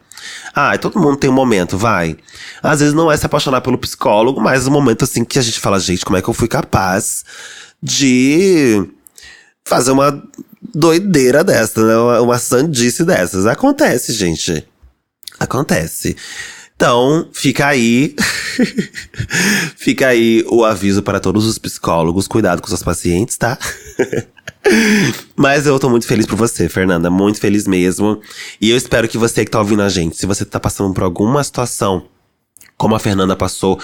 Ah, 0.55 0.77
todo 0.77 1.01
mundo 1.01 1.17
tem 1.17 1.31
um 1.31 1.33
momento, 1.33 1.79
vai. 1.79 2.15
Às 2.63 2.81
vezes 2.81 2.95
não 2.95 3.11
é 3.11 3.17
se 3.17 3.25
apaixonar 3.25 3.63
pelo 3.63 3.79
psicólogo, 3.79 4.39
mas 4.39 4.67
um 4.67 4.71
momento 4.71 5.05
assim 5.05 5.25
que 5.25 5.39
a 5.39 5.43
gente 5.43 5.59
fala, 5.59 5.81
gente, 5.81 6.05
como 6.05 6.19
é 6.19 6.21
que 6.21 6.29
eu 6.29 6.35
fui 6.35 6.47
capaz 6.47 7.25
de 7.83 8.87
fazer 9.65 9.93
uma 9.93 10.23
doideira 10.75 11.43
dessa, 11.43 11.83
né? 11.83 11.97
Uma, 11.97 12.21
uma 12.21 12.39
sandice 12.39 13.03
dessas. 13.03 13.47
Acontece, 13.47 14.13
gente. 14.13 14.63
Acontece. 15.41 16.19
Então, 16.77 17.31
fica 17.33 17.67
aí. 17.67 18.15
fica 19.75 20.09
aí 20.09 20.45
o 20.51 20.67
aviso 20.67 21.03
para 21.03 21.19
todos 21.19 21.47
os 21.47 21.57
psicólogos. 21.57 22.29
Cuidado 22.29 22.61
com 22.61 22.69
seus 22.69 22.83
pacientes, 22.83 23.39
tá? 23.39 23.59
Mas 25.37 25.67
eu 25.67 25.79
tô 25.79 25.89
muito 25.91 26.07
feliz 26.07 26.27
por 26.27 26.37
você, 26.37 26.69
Fernanda. 26.69 27.11
Muito 27.11 27.41
feliz 27.41 27.67
mesmo. 27.67 28.21
E 28.61 28.71
eu 28.71 28.77
espero 28.77 29.09
que 29.09 29.19
você 29.19 29.45
que 29.45 29.51
tá 29.51 29.59
ouvindo 29.59 29.83
a 29.83 29.89
gente, 29.89 30.17
se 30.17 30.27
você 30.27 30.45
tá 30.45 30.59
passando 30.59 30.93
por 30.95 31.03
alguma 31.03 31.43
situação 31.43 32.07
como 32.77 32.95
a 32.95 32.99
Fernanda 32.99 33.37
passou 33.37 33.79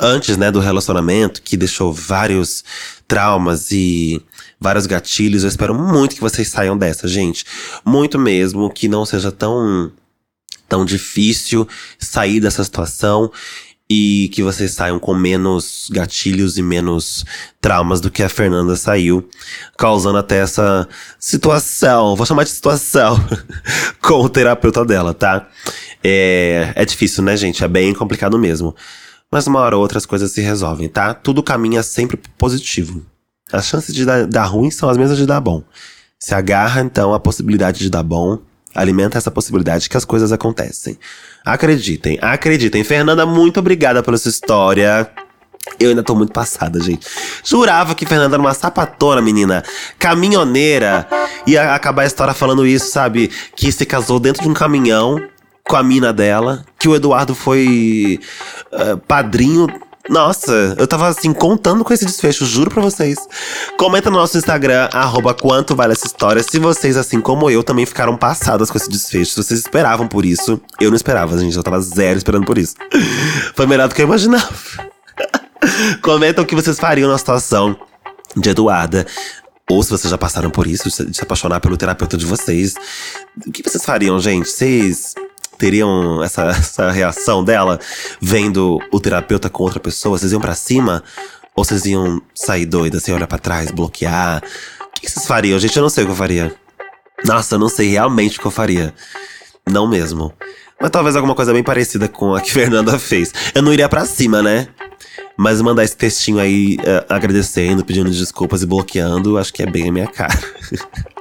antes, 0.00 0.36
né, 0.36 0.50
do 0.50 0.60
relacionamento, 0.60 1.42
que 1.42 1.56
deixou 1.56 1.92
vários 1.92 2.62
traumas 3.06 3.72
e 3.72 4.22
vários 4.60 4.86
gatilhos, 4.86 5.42
eu 5.42 5.48
espero 5.48 5.74
muito 5.74 6.14
que 6.14 6.20
vocês 6.20 6.48
saiam 6.48 6.78
dessa, 6.78 7.08
gente. 7.08 7.44
Muito 7.84 8.18
mesmo, 8.18 8.70
que 8.70 8.86
não 8.88 9.04
seja 9.04 9.32
tão 9.32 9.90
tão 10.68 10.84
difícil 10.84 11.66
sair 11.98 12.40
dessa 12.40 12.62
situação 12.62 13.32
e 13.90 14.28
que 14.34 14.42
vocês 14.42 14.72
saiam 14.72 14.98
com 14.98 15.14
menos 15.14 15.88
gatilhos 15.90 16.58
e 16.58 16.62
menos 16.62 17.24
traumas 17.60 18.00
do 18.00 18.10
que 18.10 18.22
a 18.22 18.28
Fernanda 18.28 18.76
saiu, 18.76 19.26
causando 19.78 20.18
até 20.18 20.38
essa 20.38 20.86
situação, 21.18 22.14
vou 22.14 22.26
chamar 22.26 22.44
de 22.44 22.50
situação, 22.50 23.16
com 24.02 24.20
o 24.20 24.28
terapeuta 24.28 24.84
dela, 24.84 25.14
tá? 25.14 25.48
É, 26.04 26.72
é 26.74 26.84
difícil, 26.84 27.22
né, 27.22 27.36
gente? 27.36 27.64
É 27.64 27.68
bem 27.68 27.94
complicado 27.94 28.38
mesmo. 28.38 28.76
Mas 29.30 29.46
uma 29.46 29.60
hora 29.60 29.76
ou 29.76 29.82
outra 29.82 29.98
as 29.98 30.06
coisas 30.06 30.32
se 30.32 30.40
resolvem, 30.40 30.88
tá? 30.88 31.14
Tudo 31.14 31.42
caminha 31.42 31.82
sempre 31.82 32.18
positivo. 32.36 33.04
As 33.50 33.66
chances 33.66 33.94
de 33.94 34.04
dar, 34.04 34.26
dar 34.26 34.44
ruim 34.44 34.70
são 34.70 34.88
as 34.88 34.98
mesmas 34.98 35.18
de 35.18 35.26
dar 35.26 35.40
bom. 35.40 35.62
Se 36.18 36.34
agarra, 36.34 36.80
então, 36.82 37.14
a 37.14 37.20
possibilidade 37.20 37.78
de 37.78 37.88
dar 37.88 38.02
bom 38.02 38.38
Alimenta 38.74 39.18
essa 39.18 39.30
possibilidade 39.30 39.88
que 39.88 39.96
as 39.96 40.04
coisas 40.04 40.32
acontecem. 40.32 40.98
Acreditem, 41.44 42.18
acreditem. 42.20 42.84
Fernanda, 42.84 43.24
muito 43.24 43.60
obrigada 43.60 44.02
pela 44.02 44.18
sua 44.18 44.30
história. 44.30 45.10
Eu 45.78 45.90
ainda 45.90 46.02
tô 46.02 46.14
muito 46.14 46.32
passada, 46.32 46.80
gente. 46.80 47.06
Jurava 47.44 47.94
que 47.94 48.06
Fernanda 48.06 48.36
era 48.36 48.42
uma 48.42 48.54
sapatona, 48.54 49.20
menina. 49.20 49.62
Caminhoneira. 49.98 51.06
Ia 51.46 51.74
acabar 51.74 52.02
a 52.02 52.06
história 52.06 52.34
falando 52.34 52.66
isso, 52.66 52.90
sabe? 52.90 53.30
Que 53.56 53.70
se 53.72 53.84
casou 53.84 54.18
dentro 54.20 54.42
de 54.42 54.48
um 54.48 54.54
caminhão 54.54 55.20
com 55.64 55.76
a 55.76 55.82
mina 55.82 56.12
dela. 56.12 56.64
Que 56.78 56.88
o 56.88 56.94
Eduardo 56.94 57.34
foi 57.34 58.20
uh, 58.72 58.96
padrinho 58.98 59.66
nossa, 60.08 60.74
eu 60.78 60.86
tava 60.86 61.08
assim, 61.08 61.32
contando 61.32 61.84
com 61.84 61.92
esse 61.92 62.04
desfecho, 62.04 62.46
juro 62.46 62.70
pra 62.70 62.82
vocês. 62.82 63.18
Comenta 63.78 64.10
no 64.10 64.16
nosso 64.16 64.38
Instagram, 64.38 64.88
arroba 64.92 65.34
quanto 65.34 65.76
vale 65.76 65.92
essa 65.92 66.06
história, 66.06 66.42
se 66.42 66.58
vocês, 66.58 66.96
assim 66.96 67.20
como 67.20 67.50
eu, 67.50 67.62
também 67.62 67.84
ficaram 67.84 68.16
passadas 68.16 68.70
com 68.70 68.78
esse 68.78 68.88
desfecho. 68.88 69.32
Se 69.32 69.42
vocês 69.42 69.60
esperavam 69.60 70.08
por 70.08 70.24
isso. 70.24 70.60
Eu 70.80 70.90
não 70.90 70.96
esperava, 70.96 71.38
gente. 71.38 71.56
Eu 71.56 71.62
tava 71.62 71.80
zero 71.80 72.16
esperando 72.16 72.46
por 72.46 72.56
isso. 72.56 72.74
Foi 73.54 73.66
melhor 73.66 73.88
do 73.88 73.94
que 73.94 74.02
eu 74.02 74.06
imaginava. 74.06 74.48
Comenta 76.02 76.42
o 76.42 76.46
que 76.46 76.54
vocês 76.54 76.78
fariam 76.78 77.10
na 77.10 77.18
situação 77.18 77.76
de 78.36 78.50
Eduarda. 78.50 79.06
Ou 79.70 79.82
se 79.82 79.90
vocês 79.90 80.10
já 80.10 80.16
passaram 80.16 80.50
por 80.50 80.66
isso, 80.66 80.88
de 80.88 81.14
se 81.14 81.22
apaixonar 81.22 81.60
pelo 81.60 81.76
terapeuta 81.76 82.16
de 82.16 82.24
vocês. 82.24 82.74
O 83.46 83.52
que 83.52 83.62
vocês 83.62 83.84
fariam, 83.84 84.18
gente? 84.18 84.48
Vocês 84.48 85.14
teriam 85.58 86.22
essa, 86.22 86.44
essa 86.48 86.90
reação 86.90 87.44
dela 87.44 87.78
vendo 88.20 88.80
o 88.90 89.00
terapeuta 89.00 89.50
com 89.50 89.62
outra 89.62 89.80
pessoa? 89.80 90.18
Vocês 90.18 90.32
iam 90.32 90.40
para 90.40 90.54
cima? 90.54 91.02
Ou 91.54 91.64
vocês 91.64 91.84
iam 91.86 92.22
sair 92.34 92.66
doida, 92.66 92.98
assim, 92.98 93.12
olhar 93.12 93.26
para 93.26 93.38
trás, 93.38 93.70
bloquear? 93.70 94.42
O 94.80 95.00
que 95.00 95.10
vocês 95.10 95.26
fariam? 95.26 95.58
Gente, 95.58 95.76
eu 95.76 95.82
não 95.82 95.90
sei 95.90 96.04
o 96.04 96.06
que 96.06 96.12
eu 96.12 96.16
faria. 96.16 96.54
Nossa, 97.24 97.56
eu 97.56 97.58
não 97.58 97.68
sei 97.68 97.90
realmente 97.90 98.38
o 98.38 98.40
que 98.40 98.46
eu 98.46 98.50
faria. 98.50 98.94
Não 99.68 99.88
mesmo. 99.88 100.32
Mas 100.80 100.90
talvez 100.90 101.16
alguma 101.16 101.34
coisa 101.34 101.52
bem 101.52 101.62
parecida 101.62 102.08
com 102.08 102.34
a 102.34 102.40
que 102.40 102.50
Fernanda 102.52 102.98
fez. 102.98 103.32
Eu 103.54 103.62
não 103.62 103.72
iria 103.72 103.88
para 103.88 104.04
cima, 104.04 104.40
né? 104.40 104.68
Mas 105.36 105.60
mandar 105.60 105.84
esse 105.84 105.96
textinho 105.96 106.38
aí 106.38 106.76
uh, 106.76 107.04
agradecendo, 107.08 107.84
pedindo 107.84 108.10
desculpas 108.10 108.62
e 108.62 108.66
bloqueando, 108.66 109.38
acho 109.38 109.52
que 109.52 109.62
é 109.62 109.66
bem 109.66 109.88
a 109.88 109.92
minha 109.92 110.06
cara. 110.06 110.38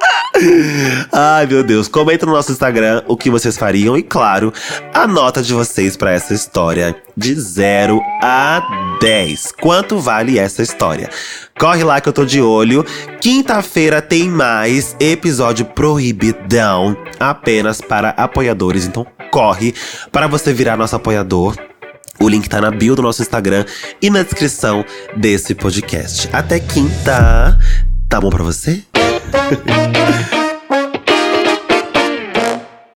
Ai, 1.11 1.45
meu 1.47 1.63
Deus. 1.63 1.88
Comenta 1.88 2.25
no 2.25 2.34
nosso 2.34 2.51
Instagram 2.51 3.03
o 3.07 3.17
que 3.17 3.30
vocês 3.30 3.57
fariam 3.57 3.97
e, 3.97 4.03
claro, 4.03 4.53
a 4.93 5.07
nota 5.07 5.41
de 5.41 5.53
vocês 5.53 5.97
para 5.97 6.11
essa 6.11 6.34
história 6.34 6.95
de 7.15 7.34
0 7.34 8.01
a 8.21 8.97
10. 9.01 9.53
Quanto 9.59 9.99
vale 9.99 10.38
essa 10.38 10.61
história? 10.61 11.09
Corre 11.59 11.84
lá 11.84 11.99
que 11.99 12.09
eu 12.09 12.13
tô 12.13 12.25
de 12.25 12.41
olho. 12.41 12.86
Quinta-feira 13.19 14.01
tem 14.01 14.30
mais 14.30 14.95
episódio 14.99 15.65
proibidão 15.65 16.95
apenas 17.19 17.82
para 17.82 18.09
apoiadores. 18.09 18.86
Então 18.86 19.05
corre 19.32 19.73
para 20.11 20.28
você 20.28 20.53
virar 20.53 20.78
nosso 20.78 20.95
apoiador. 20.95 21.55
O 22.19 22.28
link 22.28 22.49
tá 22.49 22.59
na 22.59 22.71
bio 22.71 22.95
do 22.95 23.01
nosso 23.01 23.21
Instagram 23.21 23.63
e 24.01 24.09
na 24.09 24.23
descrição 24.23 24.84
desse 25.15 25.53
podcast. 25.53 26.30
Até 26.34 26.59
quinta. 26.59 27.57
Tá 28.10 28.22
bom 28.22 28.30
para 28.30 28.43
você? 28.43 28.84